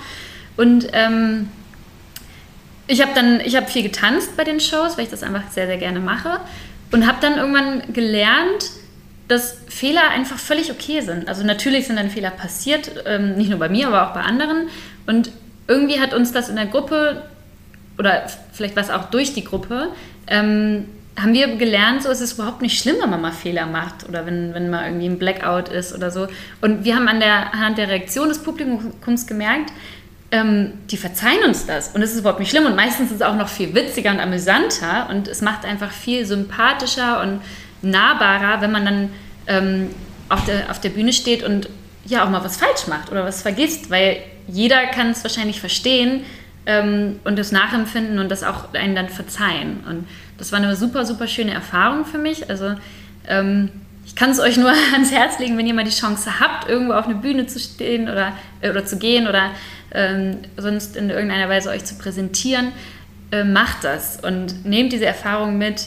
Und 0.56 0.88
ähm, 0.92 1.49
ich 2.92 3.00
habe 3.00 3.12
dann, 3.14 3.40
ich 3.40 3.56
habe 3.56 3.66
viel 3.66 3.82
getanzt 3.82 4.37
bei 4.37 4.44
den 4.44 4.61
Shows, 4.61 4.99
weil 4.99 5.04
ich 5.04 5.11
das 5.11 5.22
einfach 5.22 5.50
sehr, 5.50 5.66
sehr 5.66 5.78
gerne 5.78 5.99
mache. 5.99 6.40
Und 6.90 7.06
habe 7.06 7.18
dann 7.22 7.38
irgendwann 7.38 7.94
gelernt, 7.94 8.70
dass 9.28 9.56
Fehler 9.68 10.11
einfach 10.11 10.37
völlig 10.38 10.70
okay 10.70 11.00
sind. 11.00 11.26
Also 11.26 11.42
natürlich 11.42 11.87
sind 11.87 11.96
dann 11.96 12.11
Fehler 12.11 12.30
passiert, 12.30 12.90
ähm, 13.06 13.37
nicht 13.37 13.49
nur 13.49 13.58
bei 13.58 13.70
mir, 13.70 13.88
aber 13.88 14.08
auch 14.08 14.14
bei 14.14 14.20
anderen. 14.20 14.68
Und 15.06 15.30
irgendwie 15.68 16.00
hat 16.00 16.12
uns 16.12 16.32
das 16.32 16.50
in 16.50 16.56
der 16.56 16.66
Gruppe, 16.66 17.22
oder 17.99 18.26
vielleicht 18.52 18.76
war 18.76 18.82
es 18.82 18.90
auch 18.90 19.06
durch 19.06 19.32
die 19.32 19.44
Gruppe, 19.44 19.88
ähm, 20.26 20.84
haben 21.18 21.32
wir 21.32 21.56
gelernt, 21.56 22.02
so 22.02 22.11
ist 22.11 22.20
es 22.20 22.34
überhaupt 22.34 22.61
nicht 22.61 22.78
schlimm, 22.78 22.96
wenn 23.00 23.08
man 23.08 23.22
mal 23.22 23.32
Fehler 23.32 23.66
macht 23.66 24.06
oder 24.06 24.26
wenn, 24.26 24.52
wenn 24.52 24.68
mal 24.68 24.87
irgendwie 24.87 25.06
ein 25.06 25.18
Blackout 25.18 25.70
ist 25.70 25.94
oder 25.94 26.11
so. 26.11 26.28
Und 26.61 26.84
wir 26.84 26.94
haben 26.96 27.08
an 27.08 27.20
der, 27.20 27.54
anhand 27.54 27.78
der 27.78 27.88
Reaktion 27.88 28.28
des 28.28 28.42
Publikums 28.42 29.26
gemerkt, 29.26 29.72
ähm, 30.32 30.72
die 30.90 30.96
verzeihen 30.96 31.44
uns 31.46 31.66
das. 31.66 31.88
Und 31.94 32.02
es 32.02 32.12
ist 32.12 32.20
überhaupt 32.20 32.40
nicht 32.40 32.50
schlimm. 32.50 32.66
Und 32.66 32.74
meistens 32.74 33.10
ist 33.10 33.16
es 33.16 33.22
auch 33.22 33.36
noch 33.36 33.48
viel 33.48 33.74
witziger 33.74 34.10
und 34.10 34.18
amüsanter. 34.18 35.08
Und 35.10 35.28
es 35.28 35.42
macht 35.42 35.64
einfach 35.64 35.92
viel 35.92 36.26
sympathischer 36.26 37.20
und 37.22 37.40
nahbarer, 37.82 38.60
wenn 38.60 38.72
man 38.72 38.84
dann 38.84 39.10
ähm, 39.46 39.90
auf, 40.28 40.44
der, 40.46 40.70
auf 40.70 40.80
der 40.80 40.88
Bühne 40.88 41.12
steht 41.12 41.42
und 41.42 41.68
ja 42.04 42.24
auch 42.24 42.30
mal 42.30 42.42
was 42.42 42.56
falsch 42.56 42.86
macht 42.88 43.12
oder 43.12 43.24
was 43.24 43.42
vergisst, 43.42 43.90
weil 43.90 44.18
jeder 44.48 44.86
kann 44.86 45.10
es 45.10 45.22
wahrscheinlich 45.22 45.60
verstehen 45.60 46.24
ähm, 46.66 47.20
und 47.24 47.38
das 47.38 47.52
nachempfinden 47.52 48.18
und 48.18 48.28
das 48.30 48.42
auch 48.42 48.72
einen 48.74 48.94
dann 48.94 49.08
verzeihen. 49.08 49.84
Und 49.88 50.08
das 50.38 50.50
war 50.50 50.58
eine 50.58 50.74
super, 50.74 51.04
super 51.04 51.26
schöne 51.26 51.52
Erfahrung 51.52 52.04
für 52.04 52.18
mich, 52.18 52.48
also 52.48 52.74
ähm, 53.28 53.70
ich 54.04 54.14
kann 54.16 54.30
es 54.30 54.40
euch 54.40 54.56
nur 54.56 54.73
ans 54.92 55.11
Herz 55.12 55.38
legen, 55.38 55.56
wenn 55.59 55.66
ihr 55.66 55.75
mal 55.75 55.85
die 55.85 55.90
Chance 55.90 56.40
habt, 56.40 56.68
irgendwo 56.68 56.94
auf 56.94 57.06
eine 57.06 57.14
Bühne 57.14 57.47
zu 57.47 57.59
stehen 57.59 58.09
oder, 58.09 58.32
äh, 58.61 58.71
oder 58.71 58.85
zu 58.85 58.99
gehen 58.99 59.28
oder 59.28 59.50
ähm, 59.94 60.38
sonst 60.56 60.97
in 60.97 61.11
irgendeiner 61.11 61.49
Weise 61.49 61.71
euch 61.71 61.85
zu 61.85 61.97
präsentieren, 61.97 62.73
äh, 63.30 63.44
macht 63.44 63.85
das 63.85 64.18
und 64.23 64.64
nehmt 64.64 64.92
diese 64.92 65.06
Erfahrung 65.06 65.59
mit, 65.59 65.87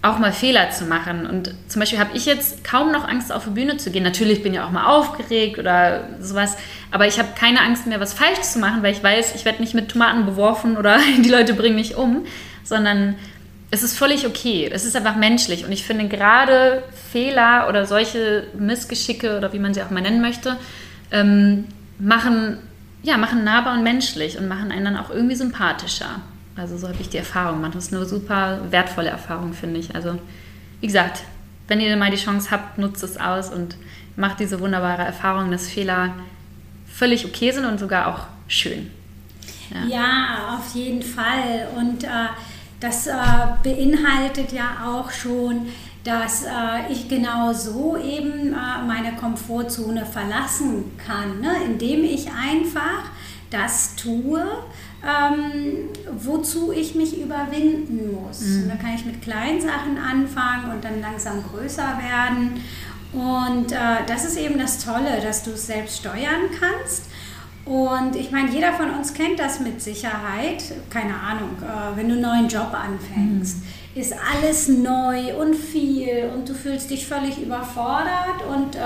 auch 0.00 0.18
mal 0.18 0.32
Fehler 0.32 0.70
zu 0.70 0.84
machen. 0.84 1.26
Und 1.26 1.54
zum 1.66 1.80
Beispiel 1.80 1.98
habe 1.98 2.16
ich 2.16 2.24
jetzt 2.24 2.62
kaum 2.62 2.92
noch 2.92 3.06
Angst, 3.06 3.32
auf 3.32 3.44
die 3.44 3.50
Bühne 3.50 3.78
zu 3.78 3.90
gehen. 3.90 4.04
Natürlich 4.04 4.42
bin 4.42 4.54
ich 4.54 4.60
auch 4.60 4.70
mal 4.70 4.86
aufgeregt 4.86 5.58
oder 5.58 6.04
sowas, 6.20 6.56
aber 6.90 7.06
ich 7.06 7.18
habe 7.18 7.30
keine 7.38 7.60
Angst 7.62 7.86
mehr, 7.86 7.98
was 7.98 8.14
falsch 8.14 8.40
zu 8.42 8.60
machen, 8.60 8.82
weil 8.82 8.92
ich 8.92 9.02
weiß, 9.02 9.34
ich 9.34 9.44
werde 9.44 9.60
nicht 9.60 9.74
mit 9.74 9.90
Tomaten 9.90 10.24
beworfen 10.24 10.76
oder 10.76 10.98
die 11.18 11.28
Leute 11.28 11.54
bringen 11.54 11.74
mich 11.74 11.96
um, 11.96 12.24
sondern 12.62 13.16
es 13.70 13.82
ist 13.82 13.98
völlig 13.98 14.26
okay. 14.26 14.70
Es 14.72 14.84
ist 14.84 14.96
einfach 14.96 15.16
menschlich. 15.16 15.64
Und 15.64 15.72
ich 15.72 15.84
finde 15.84 16.08
gerade 16.08 16.82
Fehler 17.12 17.66
oder 17.68 17.86
solche 17.86 18.46
Missgeschicke 18.58 19.36
oder 19.36 19.52
wie 19.52 19.58
man 19.58 19.74
sie 19.74 19.82
auch 19.82 19.90
mal 19.90 20.00
nennen 20.00 20.20
möchte, 20.20 20.56
ähm, 21.10 21.66
machen, 21.98 22.58
ja, 23.02 23.16
machen 23.16 23.44
nahbar 23.44 23.74
und 23.74 23.82
menschlich 23.82 24.38
und 24.38 24.48
machen 24.48 24.72
einen 24.72 24.84
dann 24.84 24.96
auch 24.96 25.10
irgendwie 25.10 25.34
sympathischer. 25.34 26.20
Also 26.56 26.76
so 26.76 26.88
habe 26.88 26.98
ich 27.00 27.08
die 27.08 27.18
Erfahrung 27.18 27.56
gemacht. 27.56 27.74
Das 27.74 27.86
ist 27.86 27.94
eine 27.94 28.04
super 28.06 28.60
wertvolle 28.70 29.10
Erfahrung, 29.10 29.52
finde 29.52 29.80
ich. 29.80 29.94
Also 29.94 30.18
wie 30.80 30.86
gesagt, 30.86 31.22
wenn 31.68 31.80
ihr 31.80 31.96
mal 31.96 32.10
die 32.10 32.16
Chance 32.16 32.50
habt, 32.50 32.78
nutzt 32.78 33.02
es 33.02 33.18
aus 33.18 33.50
und 33.50 33.76
macht 34.16 34.40
diese 34.40 34.58
wunderbare 34.60 35.02
Erfahrung, 35.02 35.50
dass 35.50 35.68
Fehler 35.68 36.14
völlig 36.92 37.26
okay 37.26 37.52
sind 37.52 37.66
und 37.66 37.78
sogar 37.78 38.08
auch 38.08 38.26
schön. 38.48 38.90
Ja, 39.70 39.86
ja 39.86 40.58
auf 40.58 40.74
jeden 40.74 41.02
Fall. 41.02 41.68
Und 41.76 42.04
äh, 42.04 42.08
das 42.80 43.06
äh, 43.06 43.12
beinhaltet 43.62 44.52
ja 44.52 44.84
auch 44.86 45.10
schon, 45.10 45.68
dass 46.04 46.44
äh, 46.44 46.90
ich 46.90 47.08
genau 47.08 47.52
so 47.52 47.96
eben 47.96 48.52
äh, 48.52 48.86
meine 48.86 49.16
Komfortzone 49.16 50.06
verlassen 50.06 50.92
kann, 51.04 51.40
ne? 51.40 51.50
indem 51.66 52.04
ich 52.04 52.28
einfach 52.30 53.10
das 53.50 53.96
tue, 53.96 54.44
ähm, 55.04 55.88
wozu 56.18 56.72
ich 56.72 56.94
mich 56.94 57.20
überwinden 57.20 58.12
muss. 58.12 58.40
Mhm. 58.40 58.62
Und 58.62 58.68
da 58.68 58.76
kann 58.76 58.94
ich 58.94 59.04
mit 59.04 59.22
kleinen 59.22 59.60
Sachen 59.60 59.98
anfangen 59.98 60.70
und 60.72 60.84
dann 60.84 61.00
langsam 61.00 61.42
größer 61.42 61.98
werden. 61.98 62.62
Und 63.12 63.72
äh, 63.72 64.04
das 64.06 64.24
ist 64.24 64.36
eben 64.36 64.58
das 64.58 64.84
Tolle, 64.84 65.20
dass 65.22 65.42
du 65.42 65.52
es 65.52 65.66
selbst 65.66 65.98
steuern 65.98 66.50
kannst 66.60 67.06
und 67.68 68.16
ich 68.16 68.30
meine, 68.30 68.50
jeder 68.50 68.72
von 68.72 68.88
uns 68.88 69.12
kennt 69.12 69.38
das 69.38 69.60
mit 69.60 69.82
Sicherheit. 69.82 70.62
Keine 70.88 71.14
Ahnung, 71.14 71.50
äh, 71.60 71.96
wenn 71.96 72.08
du 72.08 72.14
einen 72.14 72.22
neuen 72.22 72.48
Job 72.48 72.72
anfängst, 72.72 73.58
mhm. 73.58 74.00
ist 74.00 74.14
alles 74.32 74.68
neu 74.68 75.36
und 75.38 75.54
viel 75.54 76.30
und 76.34 76.48
du 76.48 76.54
fühlst 76.54 76.88
dich 76.88 77.06
völlig 77.06 77.38
überfordert. 77.42 78.42
Und 78.50 78.74
äh, 78.74 78.80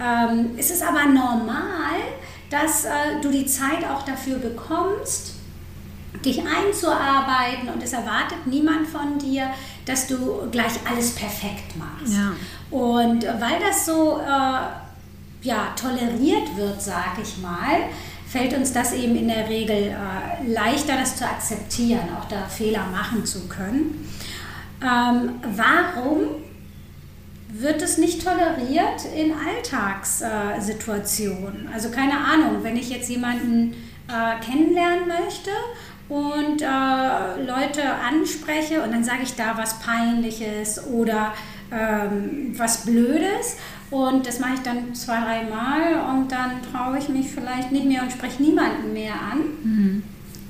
ähm, 0.00 0.50
es 0.56 0.70
ist 0.70 0.82
aber 0.84 1.06
normal, 1.06 1.98
dass 2.50 2.84
äh, 2.84 3.20
du 3.20 3.30
die 3.30 3.46
Zeit 3.46 3.84
auch 3.92 4.04
dafür 4.04 4.38
bekommst, 4.38 5.34
dich 6.24 6.40
einzuarbeiten 6.40 7.68
und 7.68 7.82
es 7.82 7.92
erwartet 7.92 8.46
niemand 8.46 8.86
von 8.86 9.18
dir, 9.18 9.50
dass 9.86 10.06
du 10.06 10.48
gleich 10.52 10.74
alles 10.88 11.16
perfekt 11.16 11.76
machst. 11.76 12.14
Ja. 12.14 12.32
Und 12.70 13.24
weil 13.24 13.58
das 13.60 13.86
so 13.86 14.20
äh, 14.20 14.87
ja, 15.42 15.74
toleriert 15.76 16.56
wird, 16.56 16.82
sage 16.82 17.22
ich 17.22 17.38
mal, 17.38 17.76
fällt 18.26 18.54
uns 18.54 18.72
das 18.72 18.92
eben 18.92 19.14
in 19.16 19.28
der 19.28 19.48
Regel 19.48 19.76
äh, 19.76 19.94
leichter, 20.46 20.96
das 20.98 21.16
zu 21.16 21.24
akzeptieren, 21.24 22.08
auch 22.18 22.26
da 22.28 22.46
Fehler 22.46 22.86
machen 22.92 23.24
zu 23.24 23.46
können. 23.48 24.10
Ähm, 24.82 25.40
warum 25.56 26.20
wird 27.48 27.80
es 27.82 27.98
nicht 27.98 28.22
toleriert 28.22 29.04
in 29.16 29.32
Alltagssituationen? 29.32 31.66
Äh, 31.66 31.74
also 31.74 31.90
keine 31.90 32.18
Ahnung, 32.18 32.62
wenn 32.62 32.76
ich 32.76 32.90
jetzt 32.90 33.08
jemanden 33.08 33.74
äh, 34.08 34.38
kennenlernen 34.44 35.08
möchte 35.08 35.50
und 36.08 36.62
äh, 36.62 37.42
Leute 37.44 37.82
anspreche 38.06 38.82
und 38.82 38.92
dann 38.92 39.02
sage 39.04 39.22
ich 39.22 39.34
da 39.34 39.56
was 39.56 39.78
Peinliches 39.80 40.86
oder 40.86 41.32
ähm, 41.70 42.54
was 42.56 42.84
Blödes 42.84 43.56
und 43.90 44.26
das 44.26 44.38
mache 44.38 44.54
ich 44.54 44.60
dann 44.60 44.94
zwei, 44.94 45.20
drei 45.20 45.42
Mal 45.44 46.14
und 46.14 46.30
dann 46.30 46.62
traue 46.70 46.98
ich 46.98 47.08
mich 47.08 47.28
vielleicht 47.30 47.72
nicht 47.72 47.86
mehr 47.86 48.02
und 48.02 48.12
spreche 48.12 48.42
niemanden 48.42 48.92
mehr 48.92 49.14
an. 49.14 49.38
Mhm. 49.62 50.02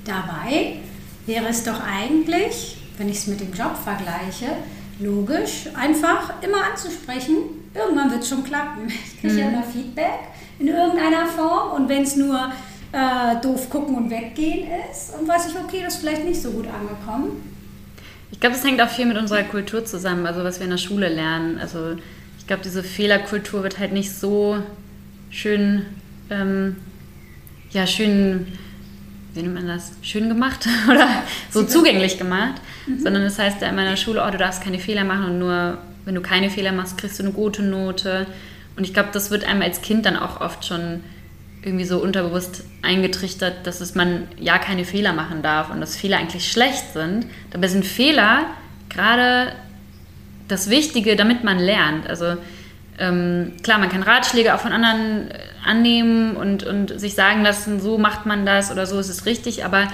Dabei 0.05 0.77
wäre 1.25 1.47
es 1.47 1.63
doch 1.63 1.81
eigentlich, 1.81 2.77
wenn 2.97 3.07
ich 3.07 3.17
es 3.17 3.27
mit 3.27 3.39
dem 3.39 3.53
Job 3.53 3.77
vergleiche, 3.81 4.57
logisch, 4.99 5.67
einfach 5.73 6.33
immer 6.41 6.65
anzusprechen. 6.69 7.37
Irgendwann 7.73 8.11
wird 8.11 8.23
es 8.23 8.29
schon 8.29 8.43
klappen. 8.43 8.87
Ich 9.05 9.21
kriege 9.21 9.33
mhm. 9.33 9.39
ja 9.39 9.47
immer 9.49 9.63
Feedback 9.63 10.19
in 10.59 10.67
irgendeiner 10.67 11.25
Form 11.25 11.81
und 11.81 11.89
wenn 11.89 12.03
es 12.03 12.17
nur 12.17 12.51
äh, 12.91 13.41
doof 13.41 13.69
gucken 13.69 13.95
und 13.95 14.09
weggehen 14.09 14.67
ist 14.91 15.13
und 15.17 15.27
weiß 15.27 15.47
ich, 15.47 15.55
okay, 15.55 15.81
das 15.83 15.95
ist 15.95 15.99
vielleicht 16.01 16.25
nicht 16.25 16.41
so 16.41 16.51
gut 16.51 16.67
angekommen. 16.67 17.41
Ich 18.31 18.39
glaube, 18.39 18.55
es 18.55 18.63
hängt 18.63 18.81
auch 18.81 18.89
viel 18.89 19.05
mit 19.05 19.17
unserer 19.17 19.43
Kultur 19.43 19.85
zusammen, 19.85 20.25
also 20.25 20.43
was 20.43 20.59
wir 20.59 20.65
in 20.65 20.71
der 20.71 20.77
Schule 20.77 21.09
lernen. 21.09 21.57
Also 21.59 21.95
glaube, 22.49 22.63
diese 22.63 22.83
Fehlerkultur 22.83 23.61
wird 23.61 23.77
halt 23.77 23.93
nicht 23.93 24.11
so 24.11 24.57
schön, 25.29 25.85
ähm, 26.31 26.77
ja, 27.69 27.85
schön, 27.85 28.47
wie 29.35 29.43
nennt 29.43 29.53
man 29.53 29.67
das, 29.67 29.91
schön 30.01 30.29
gemacht 30.29 30.67
oder 30.89 31.07
so 31.51 31.63
zugänglich 31.63 32.17
gemacht, 32.17 32.59
mhm. 32.87 33.01
sondern 33.01 33.21
es 33.21 33.37
das 33.37 33.45
heißt 33.45 33.61
ja 33.61 33.69
in 33.69 33.75
meiner 33.75 33.97
Schule, 33.97 34.23
oh, 34.27 34.31
du 34.31 34.39
darfst 34.39 34.63
keine 34.63 34.79
Fehler 34.79 35.03
machen 35.03 35.25
und 35.25 35.39
nur 35.39 35.77
wenn 36.05 36.15
du 36.15 36.21
keine 36.21 36.49
Fehler 36.49 36.71
machst, 36.71 36.97
kriegst 36.97 37.19
du 37.19 37.23
eine 37.23 37.33
gute 37.33 37.61
Note. 37.61 38.25
Und 38.75 38.83
ich 38.83 38.95
glaube, 38.95 39.09
das 39.13 39.29
wird 39.29 39.43
einem 39.43 39.61
als 39.61 39.83
Kind 39.83 40.07
dann 40.07 40.17
auch 40.17 40.41
oft 40.41 40.65
schon 40.65 41.03
irgendwie 41.61 41.85
so 41.85 42.01
unterbewusst 42.01 42.63
eingetrichtert, 42.81 43.67
dass 43.67 43.79
es 43.79 43.93
man 43.93 44.27
ja 44.39 44.57
keine 44.57 44.85
Fehler 44.85 45.13
machen 45.13 45.43
darf 45.43 45.69
und 45.69 45.81
dass 45.81 45.95
Fehler 45.95 46.17
eigentlich 46.17 46.51
schlecht 46.51 46.93
sind. 46.93 47.27
Dabei 47.51 47.67
sind 47.67 47.85
Fehler 47.85 48.47
gerade 48.89 49.51
das 50.49 50.69
Wichtige, 50.69 51.15
damit 51.15 51.43
man 51.45 51.57
lernt. 51.57 52.07
Also 52.07 52.35
ähm, 52.99 53.53
klar, 53.63 53.79
man 53.79 53.89
kann 53.89 54.03
Ratschläge 54.03 54.53
auch 54.53 54.59
von 54.59 54.73
anderen 54.73 55.31
äh, 55.31 55.39
annehmen 55.65 56.35
und, 56.35 56.63
und 56.63 56.99
sich 56.99 57.15
sagen 57.15 57.43
lassen, 57.43 57.79
so 57.79 57.97
macht 57.97 58.25
man 58.25 58.45
das 58.45 58.71
oder 58.71 58.85
so 58.85 58.99
ist 58.99 59.07
es 59.07 59.25
richtig, 59.25 59.63
aber 59.63 59.87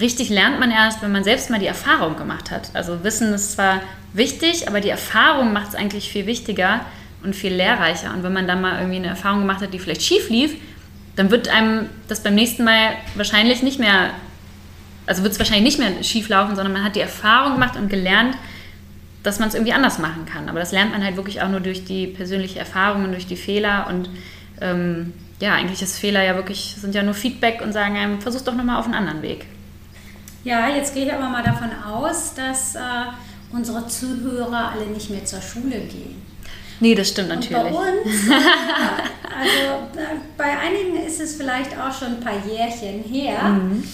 richtig 0.00 0.28
lernt 0.28 0.58
man 0.58 0.72
erst, 0.72 1.02
wenn 1.02 1.12
man 1.12 1.22
selbst 1.22 1.50
mal 1.50 1.60
die 1.60 1.66
Erfahrung 1.66 2.16
gemacht 2.16 2.50
hat. 2.50 2.70
Also 2.74 3.04
Wissen 3.04 3.32
ist 3.32 3.52
zwar 3.52 3.80
wichtig, 4.12 4.66
aber 4.66 4.80
die 4.80 4.88
Erfahrung 4.88 5.52
macht 5.52 5.68
es 5.68 5.74
eigentlich 5.76 6.10
viel 6.10 6.26
wichtiger 6.26 6.80
und 7.22 7.36
viel 7.36 7.54
lehrreicher. 7.54 8.12
Und 8.12 8.24
wenn 8.24 8.32
man 8.32 8.48
dann 8.48 8.60
mal 8.60 8.78
irgendwie 8.78 8.96
eine 8.96 9.08
Erfahrung 9.08 9.40
gemacht 9.40 9.62
hat, 9.62 9.72
die 9.72 9.78
vielleicht 9.78 10.02
schief 10.02 10.30
lief, 10.30 10.54
dann 11.16 11.30
wird 11.30 11.48
einem 11.48 11.86
das 12.08 12.22
beim 12.22 12.34
nächsten 12.34 12.64
Mal 12.64 12.94
wahrscheinlich 13.14 13.62
nicht 13.62 13.78
mehr, 13.78 14.10
also 15.06 15.22
wird 15.22 15.32
es 15.32 15.38
wahrscheinlich 15.38 15.76
nicht 15.76 15.78
mehr 15.78 16.02
schief 16.02 16.28
laufen, 16.28 16.56
sondern 16.56 16.72
man 16.72 16.82
hat 16.82 16.96
die 16.96 17.00
Erfahrung 17.00 17.54
gemacht 17.54 17.76
und 17.76 17.88
gelernt, 17.88 18.36
dass 19.22 19.38
man 19.38 19.48
es 19.48 19.54
irgendwie 19.54 19.72
anders 19.72 19.98
machen 19.98 20.26
kann. 20.26 20.48
Aber 20.48 20.60
das 20.60 20.72
lernt 20.72 20.92
man 20.92 21.04
halt 21.04 21.16
wirklich 21.16 21.42
auch 21.42 21.48
nur 21.48 21.60
durch 21.60 21.84
die 21.84 22.06
persönliche 22.06 22.58
Erfahrung 22.58 23.04
und 23.04 23.12
durch 23.12 23.26
die 23.26 23.36
Fehler. 23.36 23.86
Und 23.88 24.08
ähm, 24.60 25.12
ja, 25.40 25.54
eigentlich 25.54 25.82
ist 25.82 25.98
Fehler 25.98 26.22
ja 26.22 26.34
wirklich, 26.36 26.76
sind 26.78 26.94
ja 26.94 27.02
nur 27.02 27.14
Feedback 27.14 27.60
und 27.62 27.72
sagen 27.72 27.96
einem, 27.96 28.20
versuch 28.20 28.42
doch 28.42 28.54
nochmal 28.54 28.78
auf 28.78 28.86
einen 28.86 28.94
anderen 28.94 29.22
Weg. 29.22 29.46
Ja, 30.42 30.68
jetzt 30.68 30.94
gehe 30.94 31.04
ich 31.04 31.12
aber 31.12 31.28
mal 31.28 31.42
davon 31.42 31.70
aus, 31.86 32.34
dass 32.34 32.74
äh, 32.74 32.78
unsere 33.52 33.86
Zuhörer 33.86 34.72
alle 34.72 34.86
nicht 34.86 35.10
mehr 35.10 35.24
zur 35.24 35.42
Schule 35.42 35.80
gehen. 35.80 36.22
Nee, 36.82 36.94
das 36.94 37.10
stimmt 37.10 37.28
natürlich. 37.28 37.62
Und 37.62 37.72
bei 37.72 37.90
uns, 37.92 38.30
also 38.30 40.00
äh, 40.00 40.16
bei 40.38 40.58
einigen 40.58 41.06
ist 41.06 41.20
es 41.20 41.36
vielleicht 41.36 41.78
auch 41.78 41.92
schon 41.92 42.08
ein 42.08 42.20
paar 42.20 42.38
Jährchen 42.46 43.04
her. 43.04 43.42
Mhm 43.42 43.84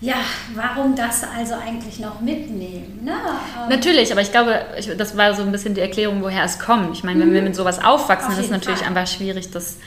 ja, 0.00 0.16
warum 0.54 0.94
das 0.94 1.24
also 1.24 1.54
eigentlich 1.54 1.98
noch 2.00 2.20
mitnehmen? 2.20 3.00
Ne? 3.02 3.12
Ähm, 3.12 3.70
natürlich, 3.70 4.12
aber 4.12 4.20
ich 4.20 4.30
glaube, 4.30 4.60
ich, 4.78 4.94
das 4.96 5.16
war 5.16 5.34
so 5.34 5.42
ein 5.42 5.52
bisschen 5.52 5.74
die 5.74 5.80
Erklärung, 5.80 6.22
woher 6.22 6.44
es 6.44 6.58
kommt. 6.58 6.94
Ich 6.94 7.02
meine, 7.02 7.20
wenn 7.20 7.30
mhm. 7.30 7.34
wir 7.34 7.42
mit 7.42 7.56
sowas 7.56 7.82
aufwachsen, 7.82 8.32
Auf 8.32 8.38
ist 8.38 8.46
es 8.46 8.50
natürlich 8.50 8.80
Fall. 8.80 8.88
einfach 8.88 9.06
schwierig, 9.06 9.50
das 9.50 9.78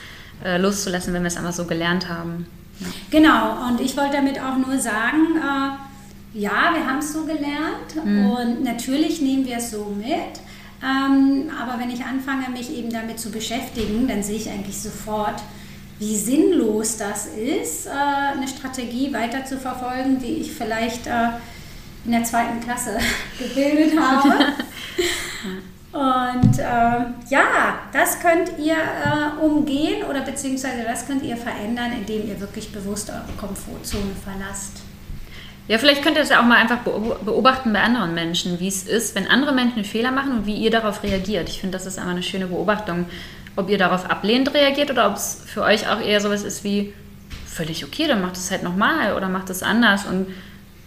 äh, 0.44 0.58
loszulassen, 0.58 1.14
wenn 1.14 1.22
wir 1.22 1.28
es 1.28 1.36
einfach 1.36 1.52
so 1.52 1.64
gelernt 1.64 2.08
haben. 2.08 2.46
Ja. 2.80 2.86
Genau, 3.10 3.68
und 3.68 3.80
ich 3.80 3.96
wollte 3.96 4.16
damit 4.16 4.40
auch 4.40 4.56
nur 4.56 4.78
sagen, 4.78 5.36
äh, 5.36 6.38
ja, 6.38 6.72
wir 6.74 6.86
haben 6.86 6.98
es 6.98 7.12
so 7.12 7.24
gelernt 7.24 8.04
mhm. 8.04 8.30
und 8.30 8.64
natürlich 8.64 9.20
nehmen 9.20 9.46
wir 9.46 9.58
es 9.58 9.70
so 9.70 9.94
mit. 9.96 10.40
Ähm, 10.82 11.50
aber 11.60 11.78
wenn 11.78 11.90
ich 11.90 12.04
anfange, 12.04 12.48
mich 12.50 12.74
eben 12.74 12.90
damit 12.90 13.20
zu 13.20 13.30
beschäftigen, 13.30 14.08
dann 14.08 14.22
sehe 14.22 14.36
ich 14.36 14.48
eigentlich 14.48 14.80
sofort, 14.80 15.42
wie 16.00 16.16
sinnlos 16.16 16.96
das 16.96 17.26
ist, 17.26 17.86
äh, 17.86 17.90
eine 17.90 18.48
Strategie 18.48 19.12
weiter 19.12 19.44
zu 19.44 19.58
verfolgen, 19.58 20.18
die 20.18 20.40
ich 20.40 20.52
vielleicht 20.52 21.06
äh, 21.06 21.28
in 22.06 22.12
der 22.12 22.24
zweiten 22.24 22.58
Klasse 22.60 22.98
gebildet 23.38 24.00
habe. 24.00 24.54
Und 25.92 26.58
äh, 26.58 26.62
ja, 27.28 27.80
das 27.92 28.18
könnt 28.20 28.58
ihr 28.58 28.76
äh, 28.76 29.44
umgehen 29.44 30.04
oder 30.08 30.22
beziehungsweise 30.22 30.84
das 30.86 31.06
könnt 31.06 31.22
ihr 31.22 31.36
verändern, 31.36 31.92
indem 31.92 32.28
ihr 32.28 32.40
wirklich 32.40 32.72
bewusst 32.72 33.10
eure 33.10 33.36
Komfortzone 33.38 34.12
verlasst. 34.24 34.82
Ja, 35.68 35.78
vielleicht 35.78 36.02
könnt 36.02 36.16
ihr 36.16 36.22
das 36.22 36.30
ja 36.30 36.40
auch 36.40 36.46
mal 36.46 36.56
einfach 36.56 36.78
beobachten 36.78 37.72
bei 37.72 37.80
anderen 37.80 38.14
Menschen, 38.14 38.58
wie 38.58 38.68
es 38.68 38.84
ist, 38.84 39.14
wenn 39.14 39.26
andere 39.26 39.52
Menschen 39.52 39.84
Fehler 39.84 40.10
machen 40.10 40.32
und 40.32 40.46
wie 40.46 40.56
ihr 40.56 40.70
darauf 40.70 41.02
reagiert. 41.02 41.48
Ich 41.48 41.60
finde, 41.60 41.76
das 41.76 41.86
ist 41.86 41.98
einfach 41.98 42.10
eine 42.12 42.22
schöne 42.22 42.46
Beobachtung, 42.46 43.06
ob 43.56 43.68
ihr 43.68 43.78
darauf 43.78 44.08
ablehnend 44.08 44.54
reagiert 44.54 44.90
oder 44.90 45.08
ob 45.08 45.16
es 45.16 45.42
für 45.46 45.62
euch 45.62 45.88
auch 45.88 46.00
eher 46.00 46.20
sowas 46.20 46.42
ist 46.42 46.64
wie 46.64 46.92
völlig 47.46 47.84
okay, 47.84 48.06
dann 48.06 48.22
macht 48.22 48.36
es 48.36 48.50
halt 48.50 48.62
nochmal 48.62 49.14
oder 49.14 49.28
macht 49.28 49.50
es 49.50 49.62
anders 49.62 50.06
und 50.06 50.26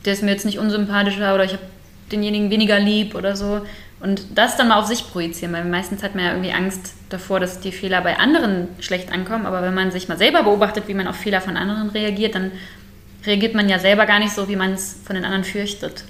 der 0.05 0.13
ist 0.13 0.24
mir 0.24 0.32
jetzt 0.32 0.46
nicht 0.46 0.60
unsympathischer 0.60 1.34
oder 1.34 1.43
ich 1.43 1.53
habe 1.53 1.63
denjenigen 2.12 2.50
weniger 2.50 2.79
lieb 2.79 3.15
oder 3.15 3.36
so. 3.36 3.62
Und 4.00 4.38
das 4.38 4.58
dann 4.58 4.67
mal 4.67 4.79
auf 4.79 4.86
sich 4.86 5.10
projizieren, 5.10 5.53
weil 5.53 5.63
meistens 5.63 6.03
hat 6.03 6.13
man 6.13 6.25
ja 6.25 6.32
irgendwie 6.32 6.51
Angst 6.51 6.93
davor, 7.10 7.39
dass 7.39 7.62
die 7.62 7.72
Fehler 7.72 8.01
bei 8.01 8.20
anderen 8.20 8.67
schlecht 8.82 9.12
ankommen. 9.13 9.46
Aber 9.46 9.62
wenn 9.62 9.74
man 9.74 9.91
sich 9.91 10.10
mal 10.10 10.17
selber 10.17 10.43
beobachtet, 10.43 10.88
wie 10.88 10.93
man 10.93 11.08
auf 11.08 11.15
Fehler 11.15 11.39
von 11.39 11.55
anderen 11.55 11.89
reagiert, 11.89 12.36
dann 12.36 12.51
reagiert 13.25 13.55
man 13.55 13.70
ja 13.70 13.79
selber 13.79 14.05
gar 14.05 14.20
nicht 14.20 14.34
so, 14.34 14.50
wie 14.50 14.58
man 14.58 14.74
es 14.74 14.98
von 15.05 15.15
den 15.15 15.24
anderen 15.24 15.46
fürchtet. 15.46 16.03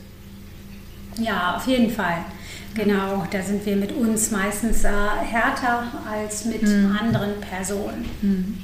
Ja, 1.19 1.55
auf 1.55 1.67
jeden 1.67 1.91
Fall. 1.91 2.25
Genau, 2.75 3.25
da 3.29 3.41
sind 3.41 3.65
wir 3.65 3.75
mit 3.75 3.91
uns 3.91 4.31
meistens 4.31 4.83
äh, 4.83 4.89
härter 4.89 5.83
als 6.11 6.45
mit 6.45 6.63
mhm. 6.63 6.97
anderen 6.99 7.39
Personen. 7.39 8.09
Mhm. 8.21 8.63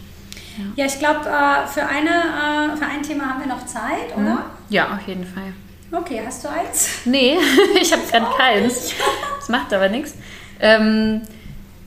Ja. 0.58 0.84
ja. 0.84 0.86
ich 0.86 1.00
glaube, 1.00 1.22
äh, 1.22 1.68
für, 1.68 1.82
äh, 1.82 2.78
für 2.78 2.86
ein 2.86 3.04
Thema 3.04 3.30
haben 3.30 3.39
wir 3.42 3.48
noch 3.48 3.66
Zeit, 3.66 4.16
oder? 4.16 4.22
Mhm. 4.22 4.39
Ja, 4.70 4.94
auf 4.94 5.08
jeden 5.08 5.25
Fall. 5.25 5.54
Okay, 5.92 6.22
hast 6.25 6.44
du 6.44 6.50
eins? 6.50 7.01
Nee, 7.06 7.38
ich 7.82 7.92
habe 7.92 8.04
gerade 8.10 8.28
keins. 8.38 8.94
Das 9.39 9.50
macht 9.50 9.74
aber 9.74 9.89
nichts. 9.89 10.13
Ähm, 10.60 11.22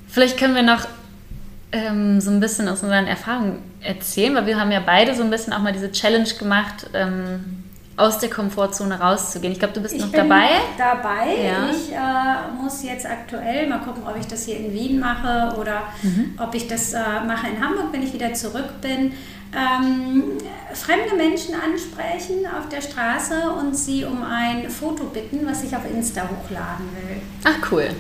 vielleicht 0.08 0.38
können 0.38 0.54
wir 0.54 0.62
noch 0.62 0.86
ähm, 1.70 2.20
so 2.20 2.30
ein 2.30 2.40
bisschen 2.40 2.68
aus 2.68 2.82
unseren 2.82 3.06
Erfahrungen 3.06 3.58
erzählen, 3.80 4.34
weil 4.34 4.46
wir 4.46 4.58
haben 4.58 4.72
ja 4.72 4.80
beide 4.84 5.14
so 5.14 5.22
ein 5.22 5.30
bisschen 5.30 5.52
auch 5.52 5.60
mal 5.60 5.72
diese 5.72 5.92
Challenge 5.92 6.28
gemacht, 6.38 6.86
ähm, 6.94 7.64
aus 7.96 8.18
der 8.18 8.30
Komfortzone 8.30 8.98
rauszugehen. 8.98 9.52
Ich 9.52 9.58
glaube, 9.58 9.74
du 9.74 9.80
bist 9.80 9.94
ich 9.94 10.00
noch 10.00 10.12
dabei. 10.12 10.48
Dabei. 10.78 11.36
Ja. 11.44 11.70
Ich 11.70 11.92
äh, 11.92 12.62
muss 12.62 12.82
jetzt 12.82 13.06
aktuell 13.06 13.68
mal 13.68 13.80
gucken, 13.80 14.02
ob 14.06 14.18
ich 14.18 14.26
das 14.26 14.46
hier 14.46 14.56
in 14.56 14.72
Wien 14.72 14.98
mache 14.98 15.56
oder 15.58 15.82
mhm. 16.02 16.34
ob 16.38 16.54
ich 16.54 16.68
das 16.68 16.94
äh, 16.94 16.98
mache 17.26 17.48
in 17.48 17.62
Hamburg, 17.62 17.92
wenn 17.92 18.02
ich 18.02 18.12
wieder 18.12 18.32
zurück 18.32 18.80
bin. 18.80 19.12
Ähm, 19.54 20.38
fremde 20.72 21.14
Menschen 21.14 21.54
ansprechen 21.54 22.46
auf 22.46 22.70
der 22.70 22.80
Straße 22.80 23.50
und 23.50 23.76
sie 23.76 24.04
um 24.04 24.22
ein 24.22 24.70
Foto 24.70 25.04
bitten, 25.04 25.46
was 25.46 25.62
ich 25.62 25.76
auf 25.76 25.82
Insta 25.84 26.22
hochladen 26.22 26.86
will. 26.96 27.20
Ach 27.44 27.70
cool, 27.70 27.90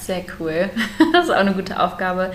sehr 0.00 0.22
cool. 0.40 0.70
Das 1.12 1.26
ist 1.26 1.30
auch 1.30 1.36
eine 1.36 1.52
gute 1.52 1.78
Aufgabe. 1.78 2.32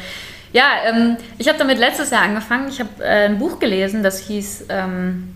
Ja, 0.53 0.65
ähm, 0.85 1.17
ich 1.39 1.47
habe 1.47 1.57
damit 1.57 1.79
letztes 1.79 2.11
Jahr 2.11 2.21
angefangen. 2.21 2.69
Ich 2.69 2.79
habe 2.79 3.03
äh, 3.03 3.25
ein 3.25 3.39
Buch 3.39 3.57
gelesen, 3.57 4.03
das 4.03 4.19
hieß, 4.19 4.65
ähm, 4.69 5.35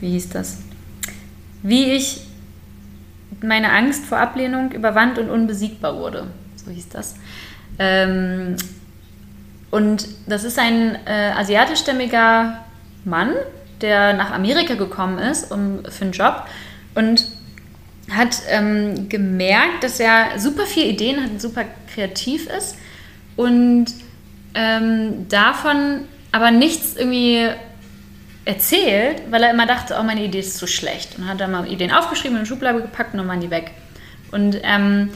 wie 0.00 0.10
hieß 0.10 0.30
das? 0.30 0.58
Wie 1.66 1.92
ich 1.92 2.20
meine 3.42 3.72
Angst 3.72 4.04
vor 4.04 4.18
Ablehnung 4.18 4.70
überwand 4.70 5.18
und 5.18 5.30
unbesiegbar 5.30 5.96
wurde. 5.96 6.28
So 6.54 6.70
hieß 6.70 6.88
das. 6.90 7.16
Ähm, 7.80 8.56
und 9.72 10.06
das 10.28 10.44
ist 10.44 10.60
ein 10.60 10.96
äh, 11.06 11.32
asiatischstämmiger 11.36 12.64
Mann, 13.04 13.32
der 13.80 14.12
nach 14.12 14.30
Amerika 14.30 14.74
gekommen 14.74 15.18
ist 15.18 15.50
um, 15.50 15.84
für 15.88 16.04
einen 16.04 16.12
Job 16.12 16.44
und 16.94 17.26
hat 18.10 18.42
ähm, 18.48 19.08
gemerkt, 19.08 19.82
dass 19.82 19.98
er 19.98 20.38
super 20.38 20.66
viele 20.66 20.86
Ideen 20.86 21.20
hat 21.20 21.40
super 21.40 21.64
kreativ 21.92 22.48
ist 22.48 22.76
und 23.34 23.86
ähm, 24.54 25.28
davon 25.28 26.02
aber 26.30 26.52
nichts 26.52 26.94
irgendwie 26.96 27.48
erzählt, 28.46 29.22
weil 29.30 29.42
er 29.42 29.50
immer 29.50 29.66
dachte, 29.66 29.96
oh, 30.00 30.02
meine 30.02 30.24
Idee 30.24 30.38
ist 30.38 30.56
zu 30.56 30.66
schlecht. 30.66 31.18
Und 31.18 31.28
hat 31.28 31.40
dann 31.40 31.50
mal 31.50 31.70
Ideen 31.70 31.92
aufgeschrieben, 31.92 32.36
in 32.36 32.38
eine 32.38 32.46
Schublade 32.46 32.80
gepackt 32.80 33.12
und 33.12 33.18
dann 33.18 33.28
waren 33.28 33.40
die 33.40 33.50
weg. 33.50 33.72
Und 34.30 34.58
ähm, 34.62 35.10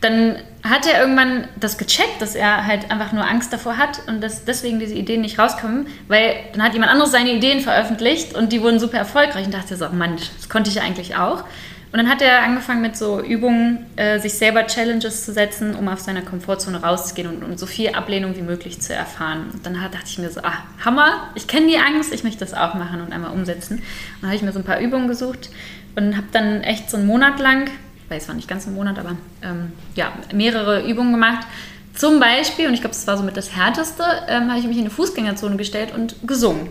dann 0.00 0.36
hat 0.62 0.86
er 0.86 1.00
irgendwann 1.00 1.48
das 1.58 1.78
gecheckt, 1.78 2.20
dass 2.20 2.34
er 2.34 2.66
halt 2.66 2.90
einfach 2.90 3.12
nur 3.12 3.26
Angst 3.26 3.52
davor 3.52 3.78
hat 3.78 4.02
und 4.06 4.20
dass 4.20 4.44
deswegen 4.44 4.78
diese 4.78 4.94
Ideen 4.94 5.22
nicht 5.22 5.38
rauskommen, 5.38 5.86
weil 6.08 6.36
dann 6.52 6.62
hat 6.62 6.74
jemand 6.74 6.92
anderes 6.92 7.10
seine 7.10 7.32
Ideen 7.32 7.60
veröffentlicht 7.60 8.34
und 8.34 8.52
die 8.52 8.62
wurden 8.62 8.78
super 8.78 8.98
erfolgreich 8.98 9.46
und 9.46 9.54
dachte 9.54 9.76
so, 9.76 9.88
Mann, 9.88 10.16
das 10.16 10.48
konnte 10.48 10.70
ich 10.70 10.76
ja 10.76 10.82
eigentlich 10.82 11.16
auch. 11.16 11.44
Und 11.90 11.98
dann 11.98 12.08
hat 12.08 12.20
er 12.20 12.42
angefangen 12.42 12.82
mit 12.82 12.96
so 12.96 13.22
Übungen, 13.22 13.86
äh, 13.96 14.18
sich 14.18 14.34
selber 14.34 14.66
Challenges 14.66 15.24
zu 15.24 15.32
setzen, 15.32 15.74
um 15.74 15.88
aus 15.88 16.04
seiner 16.04 16.20
Komfortzone 16.20 16.82
rauszugehen 16.82 17.28
und, 17.28 17.42
und 17.42 17.58
so 17.58 17.64
viel 17.64 17.90
Ablehnung 17.90 18.36
wie 18.36 18.42
möglich 18.42 18.80
zu 18.80 18.94
erfahren. 18.94 19.50
Und 19.52 19.64
dann 19.64 19.74
dachte 19.74 20.04
ich 20.06 20.18
mir 20.18 20.30
so, 20.30 20.40
ah, 20.42 20.64
Hammer, 20.84 21.30
ich 21.34 21.46
kenne 21.46 21.68
die 21.68 21.78
Angst, 21.78 22.12
ich 22.12 22.24
möchte 22.24 22.40
das 22.40 22.52
auch 22.52 22.74
machen 22.74 23.00
und 23.00 23.12
einmal 23.12 23.30
umsetzen. 23.30 23.78
Und 23.78 23.84
dann 24.20 24.30
habe 24.30 24.36
ich 24.36 24.42
mir 24.42 24.52
so 24.52 24.58
ein 24.58 24.64
paar 24.64 24.80
Übungen 24.80 25.08
gesucht 25.08 25.48
und 25.96 26.16
habe 26.16 26.26
dann 26.32 26.62
echt 26.62 26.90
so 26.90 26.98
einen 26.98 27.06
Monat 27.06 27.40
lang, 27.40 27.70
weil 28.08 28.18
es 28.18 28.28
war 28.28 28.34
nicht 28.34 28.48
ganz 28.48 28.66
ein 28.66 28.74
Monat, 28.74 28.98
aber 28.98 29.16
ähm, 29.42 29.72
ja, 29.94 30.12
mehrere 30.34 30.86
Übungen 30.86 31.12
gemacht. 31.12 31.46
Zum 31.94 32.20
Beispiel, 32.20 32.68
und 32.68 32.74
ich 32.74 32.80
glaube, 32.80 32.94
das 32.94 33.06
war 33.06 33.16
so 33.16 33.24
mit 33.24 33.36
das 33.36 33.56
Härteste, 33.56 34.04
ähm, 34.28 34.50
habe 34.50 34.60
ich 34.60 34.66
mich 34.66 34.76
in 34.76 34.84
eine 34.84 34.90
Fußgängerzone 34.90 35.56
gestellt 35.56 35.92
und 35.94 36.16
gesungen. 36.26 36.68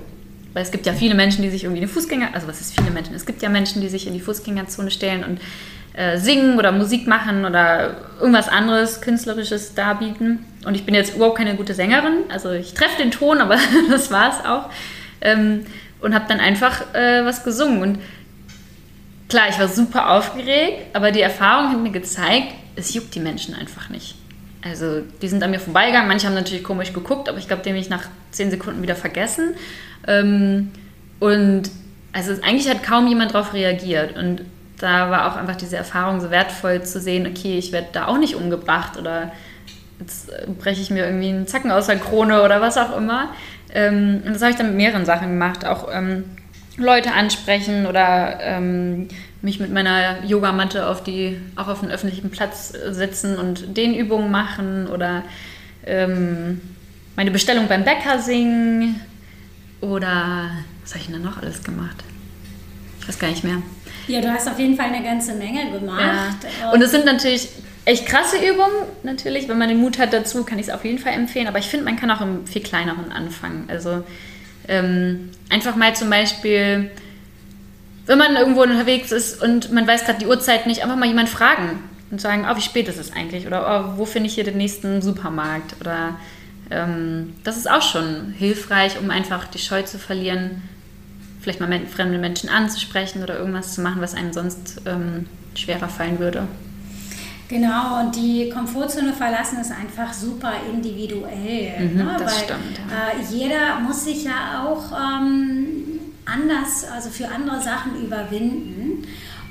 Weil 0.54 0.64
es 0.64 0.72
gibt 0.72 0.86
ja 0.86 0.94
viele 0.94 1.16
Menschen, 1.16 1.44
die 1.44 1.50
sich 1.50 1.64
irgendwie 1.64 1.82
in 1.82 1.88
die 1.88 1.94
Fußgänger, 1.94 2.30
also 2.34 2.48
was 2.48 2.62
ist 2.62 2.80
viele 2.80 2.92
Menschen? 2.92 3.14
Es 3.16 3.26
gibt 3.26 3.42
ja 3.42 3.50
Menschen, 3.50 3.82
die 3.82 3.90
sich 3.90 4.08
in 4.08 4.14
die 4.14 4.20
Fußgängerzone 4.20 4.92
stellen 4.92 5.24
und 5.24 5.40
äh, 5.94 6.18
singen 6.18 6.58
oder 6.60 6.72
Musik 6.72 7.08
machen 7.08 7.46
oder 7.46 7.96
irgendwas 8.20 8.50
anderes 8.50 9.02
Künstlerisches 9.02 9.74
darbieten. 9.74 10.46
Und 10.66 10.76
ich 10.76 10.86
bin 10.86 10.94
jetzt 10.94 11.16
überhaupt 11.16 11.38
keine 11.38 11.56
gute 11.56 11.74
Sängerin, 11.74 12.24
also 12.30 12.52
ich 12.52 12.74
treffe 12.74 13.02
den 13.02 13.12
Ton, 13.12 13.42
aber 13.42 13.58
das 13.90 14.12
war 14.12 14.30
es 14.30 14.46
auch. 14.46 14.70
Ähm, 15.22 15.66
und 16.00 16.14
habe 16.14 16.26
dann 16.28 16.40
einfach 16.40 16.94
äh, 16.94 17.26
was 17.26 17.44
gesungen. 17.44 17.82
Und 17.82 18.00
klar, 19.30 19.50
ich 19.50 19.58
war 19.60 19.68
super 19.68 20.12
aufgeregt, 20.12 20.96
aber 20.96 21.12
die 21.12 21.22
Erfahrung 21.22 21.72
hat 21.72 21.80
mir 21.80 21.92
gezeigt, 21.92 22.54
es 22.76 22.94
juckt 22.94 23.16
die 23.16 23.20
Menschen 23.20 23.56
einfach 23.56 23.90
nicht. 23.90 24.16
Also 24.64 25.02
die 25.22 25.28
sind 25.28 25.44
an 25.44 25.52
mir 25.52 25.60
vorbeigegangen, 25.60 26.08
manche 26.08 26.28
haben 26.28 26.34
natürlich 26.34 26.64
komisch 26.64 26.94
geguckt, 26.94 27.30
aber 27.30 27.38
ich 27.38 27.48
glaube, 27.48 27.64
den 27.64 27.74
habe 27.74 27.80
ich 27.80 27.90
nach 27.90 28.08
zehn 28.32 28.50
Sekunden 28.50 28.82
wieder 28.82 28.96
vergessen. 28.96 29.56
Ähm, 30.08 30.72
und 31.20 31.70
also 32.14 32.34
eigentlich 32.42 32.70
hat 32.70 32.84
kaum 32.84 33.08
jemand 33.08 33.34
darauf 33.34 33.54
reagiert. 33.54 34.18
Und 34.18 34.42
da 34.80 35.10
war 35.10 35.32
auch 35.32 35.38
einfach 35.38 35.56
diese 35.56 35.78
Erfahrung 35.78 36.20
so 36.20 36.32
wertvoll 36.32 36.84
zu 36.84 37.00
sehen, 37.00 37.28
okay, 37.28 37.58
ich 37.58 37.72
werde 37.72 37.88
da 37.92 38.08
auch 38.08 38.18
nicht 38.18 38.36
umgebracht 38.36 38.98
oder 38.98 39.32
jetzt 40.00 40.32
breche 40.60 40.82
ich 40.82 40.90
mir 40.90 41.06
irgendwie 41.06 41.30
einen 41.30 41.48
Zacken 41.48 41.72
aus 41.72 41.88
der 41.88 41.98
Krone 41.98 42.44
oder 42.44 42.62
was 42.62 42.78
auch 42.78 42.96
immer. 42.96 43.30
Ähm, 43.74 44.22
und 44.26 44.34
das 44.34 44.42
habe 44.42 44.52
ich 44.52 44.58
dann 44.58 44.68
mit 44.68 44.76
mehreren 44.76 45.06
Sachen 45.06 45.30
gemacht, 45.30 45.66
auch 45.66 45.88
ähm, 45.92 46.26
Leute 46.78 47.14
ansprechen 47.14 47.86
oder 47.88 48.40
ähm, 48.42 49.08
mich 49.42 49.60
mit 49.60 49.72
meiner 49.72 50.24
Yogamatte 50.26 50.88
auf 50.88 51.04
die, 51.04 51.40
auch 51.56 51.68
auf 51.68 51.84
einen 51.84 51.92
öffentlichen 51.92 52.30
Platz 52.32 52.70
setzen 52.70 53.38
und 53.38 53.78
den 53.78 53.94
Übungen 53.94 54.32
machen 54.32 54.88
oder 54.88 55.24
ähm, 55.86 56.62
meine 57.16 57.32
Bestellung 57.32 57.68
beim 57.68 57.84
Bäcker 57.84 58.20
singen 58.20 59.02
oder 59.82 60.52
was 60.84 60.92
habe 60.94 61.02
ich 61.02 61.12
denn 61.12 61.22
noch 61.22 61.42
alles 61.42 61.64
gemacht? 61.64 62.04
Ich 63.02 63.08
weiß 63.08 63.20
gar 63.20 63.30
nicht 63.30 63.44
mehr. 63.44 63.62
Ja, 64.08 64.22
du 64.22 64.32
hast 64.32 64.48
auf 64.48 64.60
jeden 64.60 64.76
Fall 64.76 64.88
eine 64.88 65.04
ganze 65.04 65.34
Menge 65.34 65.72
gemacht. 65.72 66.38
Ja. 66.62 66.72
Und 66.72 66.82
es 66.82 66.92
sind 66.92 67.06
natürlich 67.06 67.50
echt 67.86 68.06
krasse 68.06 68.38
Übungen, 68.38 68.86
natürlich. 69.04 69.48
Wenn 69.48 69.58
man 69.58 69.70
den 69.70 69.80
Mut 69.80 69.98
hat 69.98 70.14
dazu, 70.14 70.44
kann 70.44 70.60
ich 70.60 70.68
es 70.68 70.74
auf 70.74 70.84
jeden 70.86 71.00
Fall 71.00 71.14
empfehlen. 71.14 71.48
Aber 71.48 71.60
ich 71.60 71.68
finde, 71.68 71.86
man 71.86 71.98
kann 71.98 72.10
auch 72.12 72.22
im 72.22 72.48
viel 72.48 72.62
kleineren 72.62 73.12
anfangen. 73.12 73.66
Also 73.70 74.04
ähm, 74.68 75.30
einfach 75.50 75.76
mal 75.76 75.96
zum 75.96 76.10
Beispiel, 76.10 76.90
wenn 78.08 78.18
man 78.18 78.36
irgendwo 78.36 78.64
unterwegs 78.64 79.12
ist 79.12 79.42
und 79.42 79.72
man 79.72 79.86
weiß 79.86 80.06
gerade 80.06 80.20
die 80.20 80.28
Uhrzeit 80.28 80.66
nicht, 80.66 80.82
einfach 80.82 80.96
mal 80.96 81.08
jemand 81.08 81.30
fragen 81.30 81.84
und 82.10 82.22
sagen, 82.22 82.48
oh, 82.50 82.56
wie 82.56 82.62
spät 82.62 82.88
ist 82.88 82.98
es 82.98 83.14
eigentlich? 83.14 83.46
Oder 83.46 83.94
oh, 83.96 84.00
wo 84.00 84.06
finde 84.06 84.28
ich 84.28 84.36
hier 84.36 84.46
den 84.46 84.58
nächsten 84.58 85.02
Supermarkt? 85.02 85.76
Oder 85.82 86.16
ähm, 86.72 87.36
das 87.44 87.58
ist 87.58 87.70
auch 87.70 87.82
schon 87.82 88.34
hilfreich, 88.38 89.00
um 89.00 89.10
einfach 89.10 89.48
die 89.48 89.60
Scheu 89.60 89.84
zu 89.84 90.00
verlieren, 90.00 90.64
vielleicht 91.42 91.60
mal 91.60 91.80
fremde 91.86 92.18
Menschen 92.18 92.50
anzusprechen 92.50 93.24
oder 93.24 93.38
irgendwas 93.38 93.74
zu 93.76 93.82
machen, 93.82 94.02
was 94.02 94.16
einem 94.16 94.34
sonst 94.34 94.82
ähm, 94.86 95.26
schwerer 95.56 95.90
fallen 95.90 96.20
würde. 96.20 96.48
Genau, 97.50 98.02
und 98.02 98.16
die 98.16 98.50
Komfortzone 98.50 99.14
verlassen 99.14 99.60
ist 99.60 99.72
einfach 99.72 100.14
super 100.14 100.52
individuell. 100.70 101.80
Mhm, 101.80 101.98
ne? 101.98 102.16
das 102.20 102.36
Weil, 102.36 102.44
stimmt. 102.44 102.80
Ja. 102.90 103.20
Äh, 103.20 103.34
jeder 103.34 103.80
muss 103.80 104.04
sich 104.04 104.26
ja 104.26 104.66
auch 104.66 104.92
ähm, 104.92 105.97
anders, 106.28 106.86
also 106.86 107.10
für 107.10 107.30
andere 107.30 107.62
Sachen 107.62 107.96
überwinden. 108.04 109.08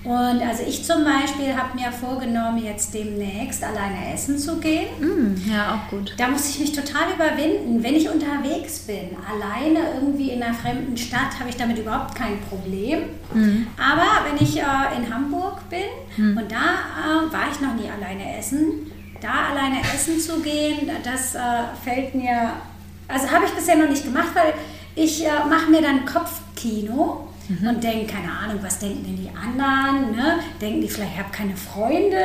Und 0.07 0.41
also 0.41 0.63
ich 0.65 0.85
zum 0.85 1.03
Beispiel 1.03 1.57
habe 1.57 1.77
mir 1.77 1.91
vorgenommen, 1.91 2.63
jetzt 2.63 2.95
demnächst 2.95 3.65
alleine 3.65 4.15
essen 4.15 4.39
zu 4.39 4.59
gehen. 4.61 4.87
Mm, 5.01 5.51
ja, 5.51 5.75
auch 5.75 5.91
gut. 5.91 6.15
Da 6.17 6.29
muss 6.29 6.49
ich 6.49 6.61
mich 6.61 6.73
total 6.73 7.13
überwinden. 7.13 7.83
Wenn 7.83 7.97
ich 7.97 8.09
unterwegs 8.09 8.81
bin, 8.81 9.17
alleine 9.29 9.95
irgendwie 9.97 10.31
in 10.31 10.41
einer 10.41 10.55
fremden 10.55 10.97
Stadt, 10.97 11.41
habe 11.41 11.49
ich 11.49 11.57
damit 11.57 11.79
überhaupt 11.79 12.15
kein 12.15 12.41
Problem. 12.43 13.01
Mm. 13.35 13.67
Aber 13.77 14.31
wenn 14.31 14.41
ich 14.41 14.57
äh, 14.59 14.97
in 14.97 15.13
Hamburg 15.13 15.69
bin 15.71 15.81
mm. 16.17 16.39
und 16.39 16.53
da 16.53 17.27
äh, 17.27 17.33
war 17.33 17.51
ich 17.51 17.61
noch 17.61 17.75
nie 17.75 17.91
alleine 17.91 18.39
essen, 18.39 18.93
da 19.21 19.51
alleine 19.51 19.81
essen 19.81 20.21
zu 20.21 20.41
gehen, 20.41 20.89
das 21.03 21.35
äh, 21.35 21.39
fällt 21.83 22.15
mir, 22.15 22.53
also 23.09 23.29
habe 23.29 23.47
ich 23.47 23.51
bisher 23.51 23.77
noch 23.77 23.89
nicht 23.89 24.05
gemacht, 24.05 24.31
weil 24.35 24.55
ich 24.97 25.25
äh, 25.25 25.29
mache 25.49 25.71
mir 25.71 25.83
dann 25.83 26.07
Kopfkino 26.07 27.29
mhm. 27.49 27.69
und 27.69 27.85
denke, 27.85 28.15
keine 28.15 28.33
Ahnung, 28.33 28.59
was 28.63 28.79
denken 28.79 29.05
denn 29.05 29.17
die 29.17 29.29
anderen? 29.29 30.17
Ne? 30.17 30.39
Denken 30.61 30.81
die 30.81 30.89
vielleicht, 30.89 31.13
ich 31.13 31.19
habe 31.19 31.31
keine 31.31 31.55
Freunde 31.55 32.17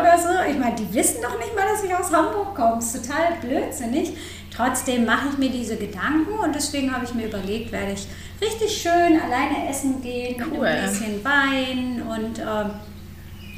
oder 0.00 0.16
so? 0.16 0.28
Ich 0.48 0.56
meine, 0.56 0.76
die 0.76 0.94
wissen 0.94 1.20
doch 1.20 1.36
nicht 1.38 1.54
mal, 1.54 1.66
dass 1.66 1.82
ich 1.82 1.92
aus 1.92 2.12
Hamburg 2.12 2.54
komme. 2.54 2.76
Das 2.76 2.94
ist 2.94 3.04
total 3.04 3.34
blödsinnig. 3.42 4.12
Trotzdem 4.54 5.04
mache 5.04 5.28
ich 5.32 5.38
mir 5.38 5.50
diese 5.50 5.76
Gedanken 5.76 6.32
und 6.32 6.54
deswegen 6.54 6.94
habe 6.94 7.04
ich 7.04 7.14
mir 7.14 7.26
überlegt, 7.26 7.72
werde 7.72 7.92
ich 7.92 8.06
richtig 8.40 8.80
schön 8.80 9.20
alleine 9.20 9.68
essen 9.68 10.00
gehen 10.00 10.36
cool. 10.50 10.60
mit 10.60 10.68
ein 10.68 10.88
bisschen 10.88 11.24
Wein 11.24 12.02
und 12.02 12.38
äh, 12.38 12.70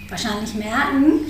wahrscheinlich 0.08 0.54
merken, 0.54 1.20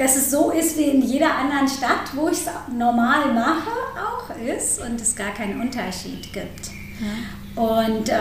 dass 0.00 0.16
es 0.16 0.30
so 0.30 0.50
ist 0.50 0.78
wie 0.78 0.84
in 0.84 1.02
jeder 1.02 1.34
anderen 1.34 1.68
Stadt, 1.68 2.14
wo 2.14 2.28
ich 2.28 2.38
es 2.38 2.46
normal 2.74 3.34
mache, 3.34 3.68
auch 3.98 4.34
ist 4.34 4.80
und 4.80 4.98
es 4.98 5.14
gar 5.14 5.34
keinen 5.34 5.60
Unterschied 5.60 6.32
gibt. 6.32 6.70
Ja. 6.98 7.62
Und 7.62 8.08
äh, 8.08 8.12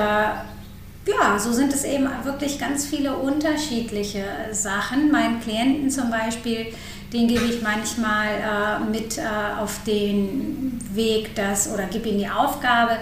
ja, 1.09 1.39
so 1.39 1.53
sind 1.53 1.71
es 1.71 1.85
eben 1.85 2.09
wirklich 2.25 2.59
ganz 2.59 2.85
viele 2.85 3.15
unterschiedliche 3.15 4.25
Sachen. 4.51 5.09
Meinen 5.09 5.39
Klienten 5.39 5.89
zum 5.89 6.11
Beispiel, 6.11 6.65
den 7.13 7.29
gebe 7.29 7.45
ich 7.45 7.61
manchmal 7.61 8.27
äh, 8.27 8.83
mit 8.91 9.17
äh, 9.17 9.21
auf 9.57 9.81
den 9.85 10.81
Weg, 10.93 11.33
dass, 11.35 11.71
oder 11.71 11.85
gebe 11.85 12.09
ihnen 12.09 12.19
die 12.19 12.29
Aufgabe, 12.29 12.97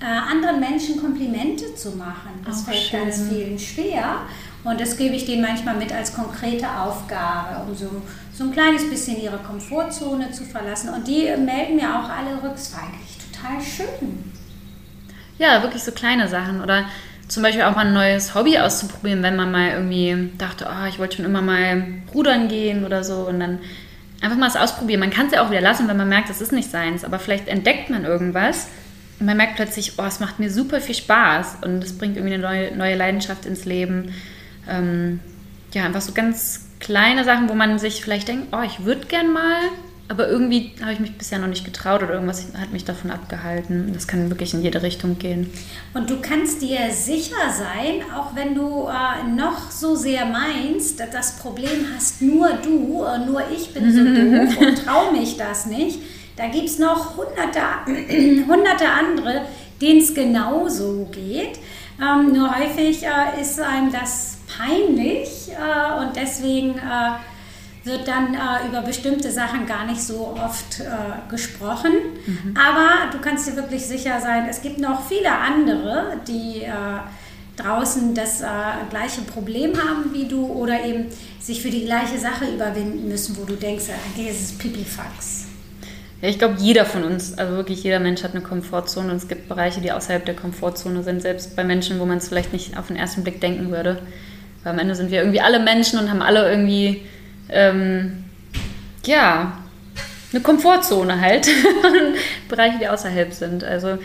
äh, 0.00 0.04
anderen 0.04 0.60
Menschen 0.60 1.00
Komplimente 1.00 1.74
zu 1.74 1.90
machen. 1.96 2.30
Das 2.44 2.60
Auch 2.60 2.66
fällt 2.66 2.84
schön. 2.84 3.00
ganz 3.00 3.22
vielen 3.28 3.58
schwer. 3.58 4.20
Und 4.62 4.80
das 4.80 4.96
gebe 4.96 5.14
ich 5.14 5.24
denen 5.24 5.42
manchmal 5.42 5.76
mit 5.76 5.92
als 5.92 6.14
konkrete 6.14 6.66
Aufgabe, 6.68 7.62
um 7.66 7.74
so, 7.74 8.02
so 8.32 8.44
ein 8.44 8.52
kleines 8.52 8.88
bisschen 8.88 9.20
ihre 9.20 9.38
Komfortzone 9.38 10.32
zu 10.32 10.44
verlassen. 10.44 10.90
Und 10.90 11.08
die 11.08 11.22
melden 11.38 11.76
mir 11.76 11.98
auch 11.98 12.08
alle 12.08 12.42
rück, 12.42 12.56
total 13.32 13.60
schön. 13.62 14.32
Ja, 15.38 15.62
wirklich 15.62 15.82
so 15.82 15.92
kleine 15.92 16.28
Sachen. 16.28 16.60
Oder 16.60 16.84
zum 17.26 17.42
Beispiel 17.42 17.62
auch 17.62 17.74
mal 17.74 17.86
ein 17.86 17.94
neues 17.94 18.34
Hobby 18.34 18.58
auszuprobieren, 18.58 19.22
wenn 19.22 19.36
man 19.36 19.50
mal 19.50 19.70
irgendwie 19.70 20.30
dachte, 20.36 20.68
oh, 20.68 20.86
ich 20.86 20.98
wollte 20.98 21.16
schon 21.16 21.24
immer 21.24 21.40
mal 21.40 21.84
rudern 22.14 22.48
gehen 22.48 22.84
oder 22.84 23.02
so. 23.02 23.26
Und 23.28 23.40
dann 23.40 23.60
einfach 24.20 24.36
mal 24.36 24.48
es 24.48 24.56
ausprobieren. 24.56 25.00
Man 25.00 25.10
kann 25.10 25.26
es 25.26 25.32
ja 25.32 25.42
auch 25.42 25.50
wieder 25.50 25.62
lassen, 25.62 25.88
wenn 25.88 25.96
man 25.96 26.08
merkt, 26.08 26.28
es 26.28 26.42
ist 26.42 26.52
nicht 26.52 26.70
seins. 26.70 27.02
Aber 27.02 27.18
vielleicht 27.18 27.48
entdeckt 27.48 27.88
man 27.88 28.04
irgendwas 28.04 28.68
und 29.18 29.26
man 29.26 29.36
merkt 29.36 29.56
plötzlich, 29.56 29.94
oh, 29.98 30.04
es 30.04 30.20
macht 30.20 30.38
mir 30.38 30.50
super 30.50 30.80
viel 30.80 30.94
Spaß 30.94 31.58
und 31.62 31.84
es 31.84 31.96
bringt 31.96 32.16
irgendwie 32.16 32.34
eine 32.34 32.42
neue, 32.42 32.76
neue 32.76 32.96
Leidenschaft 32.96 33.46
ins 33.46 33.64
Leben 33.64 34.14
ähm, 34.68 35.20
ja, 35.72 35.84
einfach 35.84 36.00
so 36.00 36.12
ganz 36.12 36.66
kleine 36.80 37.24
Sachen, 37.24 37.48
wo 37.48 37.54
man 37.54 37.78
sich 37.78 38.02
vielleicht 38.02 38.28
denkt, 38.28 38.48
oh, 38.52 38.62
ich 38.64 38.84
würde 38.84 39.06
gern 39.06 39.32
mal, 39.32 39.60
aber 40.10 40.28
irgendwie 40.28 40.72
habe 40.80 40.92
ich 40.92 40.98
mich 40.98 41.16
bisher 41.16 41.38
noch 41.38 41.46
nicht 41.46 41.64
getraut 41.64 42.02
oder 42.02 42.14
irgendwas 42.14 42.48
hat 42.58 42.72
mich 42.72 42.84
davon 42.84 43.12
abgehalten. 43.12 43.92
Das 43.92 44.08
kann 44.08 44.28
wirklich 44.28 44.52
in 44.54 44.62
jede 44.62 44.82
Richtung 44.82 45.20
gehen. 45.20 45.48
Und 45.94 46.10
du 46.10 46.20
kannst 46.20 46.62
dir 46.62 46.90
sicher 46.90 47.48
sein, 47.56 48.02
auch 48.16 48.34
wenn 48.34 48.56
du 48.56 48.88
äh, 48.88 49.30
noch 49.30 49.70
so 49.70 49.94
sehr 49.94 50.26
meinst, 50.26 50.98
dass 50.98 51.10
das 51.10 51.36
Problem 51.38 51.86
hast 51.94 52.20
nur 52.22 52.48
du, 52.54 53.04
äh, 53.04 53.24
nur 53.24 53.42
ich 53.54 53.72
bin 53.72 53.92
so 53.92 54.02
doof 54.04 54.56
und 54.60 54.84
traue 54.84 55.12
mich 55.12 55.36
das 55.36 55.66
nicht. 55.66 56.00
Da 56.36 56.48
gibt 56.48 56.68
es 56.68 56.80
noch 56.80 57.16
hunderte, 57.16 57.60
hunderte 58.48 58.88
andere, 58.88 59.42
denen 59.80 60.00
es 60.00 60.12
genauso 60.12 61.08
geht. 61.12 61.60
Ähm, 62.02 62.32
nur 62.32 62.50
häufig 62.58 63.04
äh, 63.04 63.40
ist 63.40 63.60
einem 63.60 63.92
das 63.92 64.29
peinlich 64.60 65.48
äh, 65.50 66.00
und 66.00 66.16
deswegen 66.16 66.76
äh, 66.78 67.12
wird 67.84 68.06
dann 68.06 68.34
äh, 68.34 68.68
über 68.68 68.82
bestimmte 68.82 69.30
Sachen 69.30 69.66
gar 69.66 69.86
nicht 69.86 70.02
so 70.02 70.36
oft 70.42 70.80
äh, 70.80 71.30
gesprochen. 71.30 71.92
Mhm. 72.26 72.54
Aber 72.56 73.10
du 73.10 73.18
kannst 73.18 73.48
dir 73.48 73.56
wirklich 73.56 73.86
sicher 73.86 74.20
sein, 74.20 74.46
es 74.48 74.60
gibt 74.60 74.78
noch 74.78 75.06
viele 75.06 75.30
andere, 75.30 76.20
die 76.28 76.62
äh, 76.62 76.70
draußen 77.56 78.14
das 78.14 78.42
äh, 78.42 78.46
gleiche 78.90 79.22
Problem 79.22 79.72
haben 79.76 80.12
wie 80.12 80.26
du 80.26 80.46
oder 80.46 80.84
eben 80.84 81.06
sich 81.40 81.62
für 81.62 81.70
die 81.70 81.84
gleiche 81.84 82.18
Sache 82.18 82.46
überwinden 82.52 83.08
müssen, 83.08 83.36
wo 83.38 83.44
du 83.44 83.54
denkst, 83.54 83.84
ist 84.18 84.40
es 84.40 84.58
Pipifax. 84.58 85.46
Ja, 86.22 86.28
ich 86.28 86.38
glaube, 86.38 86.56
jeder 86.58 86.84
von 86.84 87.02
uns, 87.02 87.38
also 87.38 87.56
wirklich 87.56 87.82
jeder 87.82 87.98
Mensch 87.98 88.22
hat 88.22 88.32
eine 88.32 88.42
Komfortzone 88.42 89.10
und 89.10 89.16
es 89.16 89.26
gibt 89.26 89.48
Bereiche, 89.48 89.80
die 89.80 89.90
außerhalb 89.90 90.24
der 90.26 90.36
Komfortzone 90.36 91.02
sind, 91.02 91.22
selbst 91.22 91.56
bei 91.56 91.64
Menschen, 91.64 91.98
wo 91.98 92.04
man 92.04 92.18
es 92.18 92.28
vielleicht 92.28 92.52
nicht 92.52 92.76
auf 92.76 92.88
den 92.88 92.96
ersten 92.96 93.22
Blick 93.22 93.40
denken 93.40 93.70
würde. 93.70 94.02
Weil 94.62 94.72
am 94.72 94.78
Ende 94.78 94.94
sind 94.94 95.10
wir 95.10 95.20
irgendwie 95.20 95.40
alle 95.40 95.60
Menschen 95.60 95.98
und 95.98 96.10
haben 96.10 96.22
alle 96.22 96.50
irgendwie, 96.50 97.02
ähm, 97.48 98.24
ja, 99.04 99.58
eine 100.32 100.42
Komfortzone 100.42 101.20
halt. 101.20 101.48
Bereiche, 102.48 102.78
die 102.78 102.88
außerhalb 102.88 103.32
sind. 103.32 103.64
Also 103.64 103.98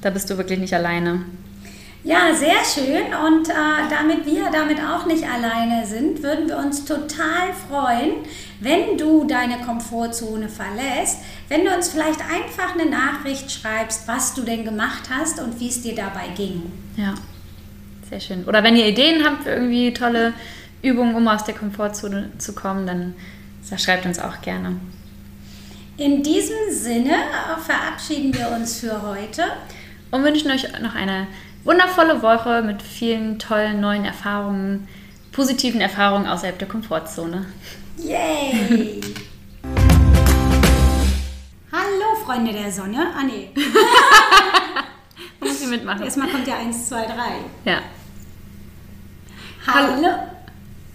da 0.00 0.10
bist 0.10 0.30
du 0.30 0.36
wirklich 0.36 0.58
nicht 0.58 0.74
alleine. 0.74 1.24
Ja, 2.02 2.34
sehr 2.34 2.64
schön. 2.64 3.14
Und 3.26 3.50
äh, 3.50 3.52
damit 3.90 4.24
wir 4.24 4.50
damit 4.50 4.78
auch 4.80 5.04
nicht 5.04 5.22
alleine 5.22 5.86
sind, 5.86 6.22
würden 6.22 6.48
wir 6.48 6.56
uns 6.56 6.86
total 6.86 7.52
freuen, 7.68 8.12
wenn 8.60 8.96
du 8.96 9.24
deine 9.24 9.58
Komfortzone 9.58 10.48
verlässt, 10.48 11.18
wenn 11.48 11.64
du 11.64 11.74
uns 11.74 11.90
vielleicht 11.90 12.20
einfach 12.20 12.74
eine 12.74 12.88
Nachricht 12.88 13.52
schreibst, 13.52 14.08
was 14.08 14.32
du 14.32 14.42
denn 14.42 14.64
gemacht 14.64 15.10
hast 15.10 15.40
und 15.40 15.60
wie 15.60 15.68
es 15.68 15.82
dir 15.82 15.94
dabei 15.94 16.28
ging. 16.34 16.72
Ja. 16.96 17.14
Sehr 18.10 18.18
schön. 18.20 18.44
Oder 18.44 18.64
wenn 18.64 18.76
ihr 18.76 18.88
Ideen 18.88 19.24
habt 19.24 19.44
für 19.44 19.50
irgendwie 19.50 19.94
tolle 19.94 20.32
Übungen, 20.82 21.14
um 21.14 21.28
aus 21.28 21.44
der 21.44 21.54
Komfortzone 21.54 22.32
zu 22.38 22.56
kommen, 22.56 22.84
dann 22.84 23.14
schreibt 23.78 24.04
uns 24.04 24.18
auch 24.18 24.40
gerne. 24.42 24.80
In 25.96 26.24
diesem 26.24 26.56
Sinne 26.72 27.14
verabschieden 27.64 28.34
wir 28.34 28.48
uns 28.48 28.80
für 28.80 29.00
heute 29.02 29.44
und 30.10 30.24
wünschen 30.24 30.50
euch 30.50 30.64
noch 30.80 30.96
eine 30.96 31.28
wundervolle 31.62 32.20
Woche 32.20 32.62
mit 32.62 32.82
vielen 32.82 33.38
tollen 33.38 33.80
neuen 33.80 34.04
Erfahrungen, 34.04 34.88
positiven 35.30 35.80
Erfahrungen 35.80 36.26
außerhalb 36.26 36.58
der 36.58 36.66
Komfortzone. 36.66 37.46
Yay! 37.98 39.00
Hallo 41.70 42.16
Freunde 42.24 42.52
der 42.52 42.72
Sonne. 42.72 43.06
Ah 43.16 43.22
nee. 43.22 43.50
Muss 45.40 45.60
ich 45.60 45.68
mitmachen. 45.68 46.02
Erstmal 46.02 46.28
kommt 46.28 46.48
ja 46.48 46.56
1, 46.56 46.88
2, 46.88 47.06
3. 47.06 47.12
Ja. 47.66 47.78
Hallo. 49.72 50.30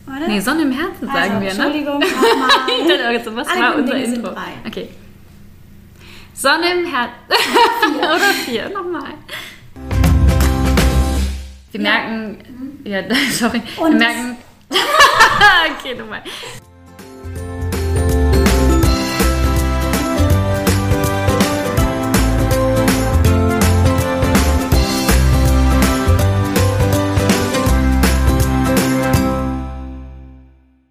Oder? 0.08 0.28
Nee, 0.28 0.40
Sonne 0.40 0.64
im 0.64 0.72
Herzen 0.72 1.08
sagen 1.08 1.18
also, 1.18 1.42
wir, 1.42 1.54
ne? 1.54 1.66
Entschuldigung, 1.66 2.00
nochmal. 2.00 2.50
ich 2.68 2.88
dachte, 2.88 3.14
jetzt, 3.14 3.36
was 3.36 3.48
Alle 3.48 3.62
war 3.62 3.76
unser 3.76 3.94
Dinge 3.94 4.16
Intro? 4.16 4.32
Okay. 4.68 4.90
Sonne 6.34 6.72
im 6.74 6.86
Herzen. 6.86 7.98
Oder 7.98 8.34
vier, 8.46 8.70
nochmal. 8.70 9.14
Wir 11.72 11.82
ja. 11.82 11.92
merken, 11.92 12.38
ja, 12.84 13.02
sorry, 13.32 13.62
Und 13.78 13.94
wir 13.94 14.00
merken, 14.00 14.38
okay, 15.80 15.96
nochmal. 15.96 16.22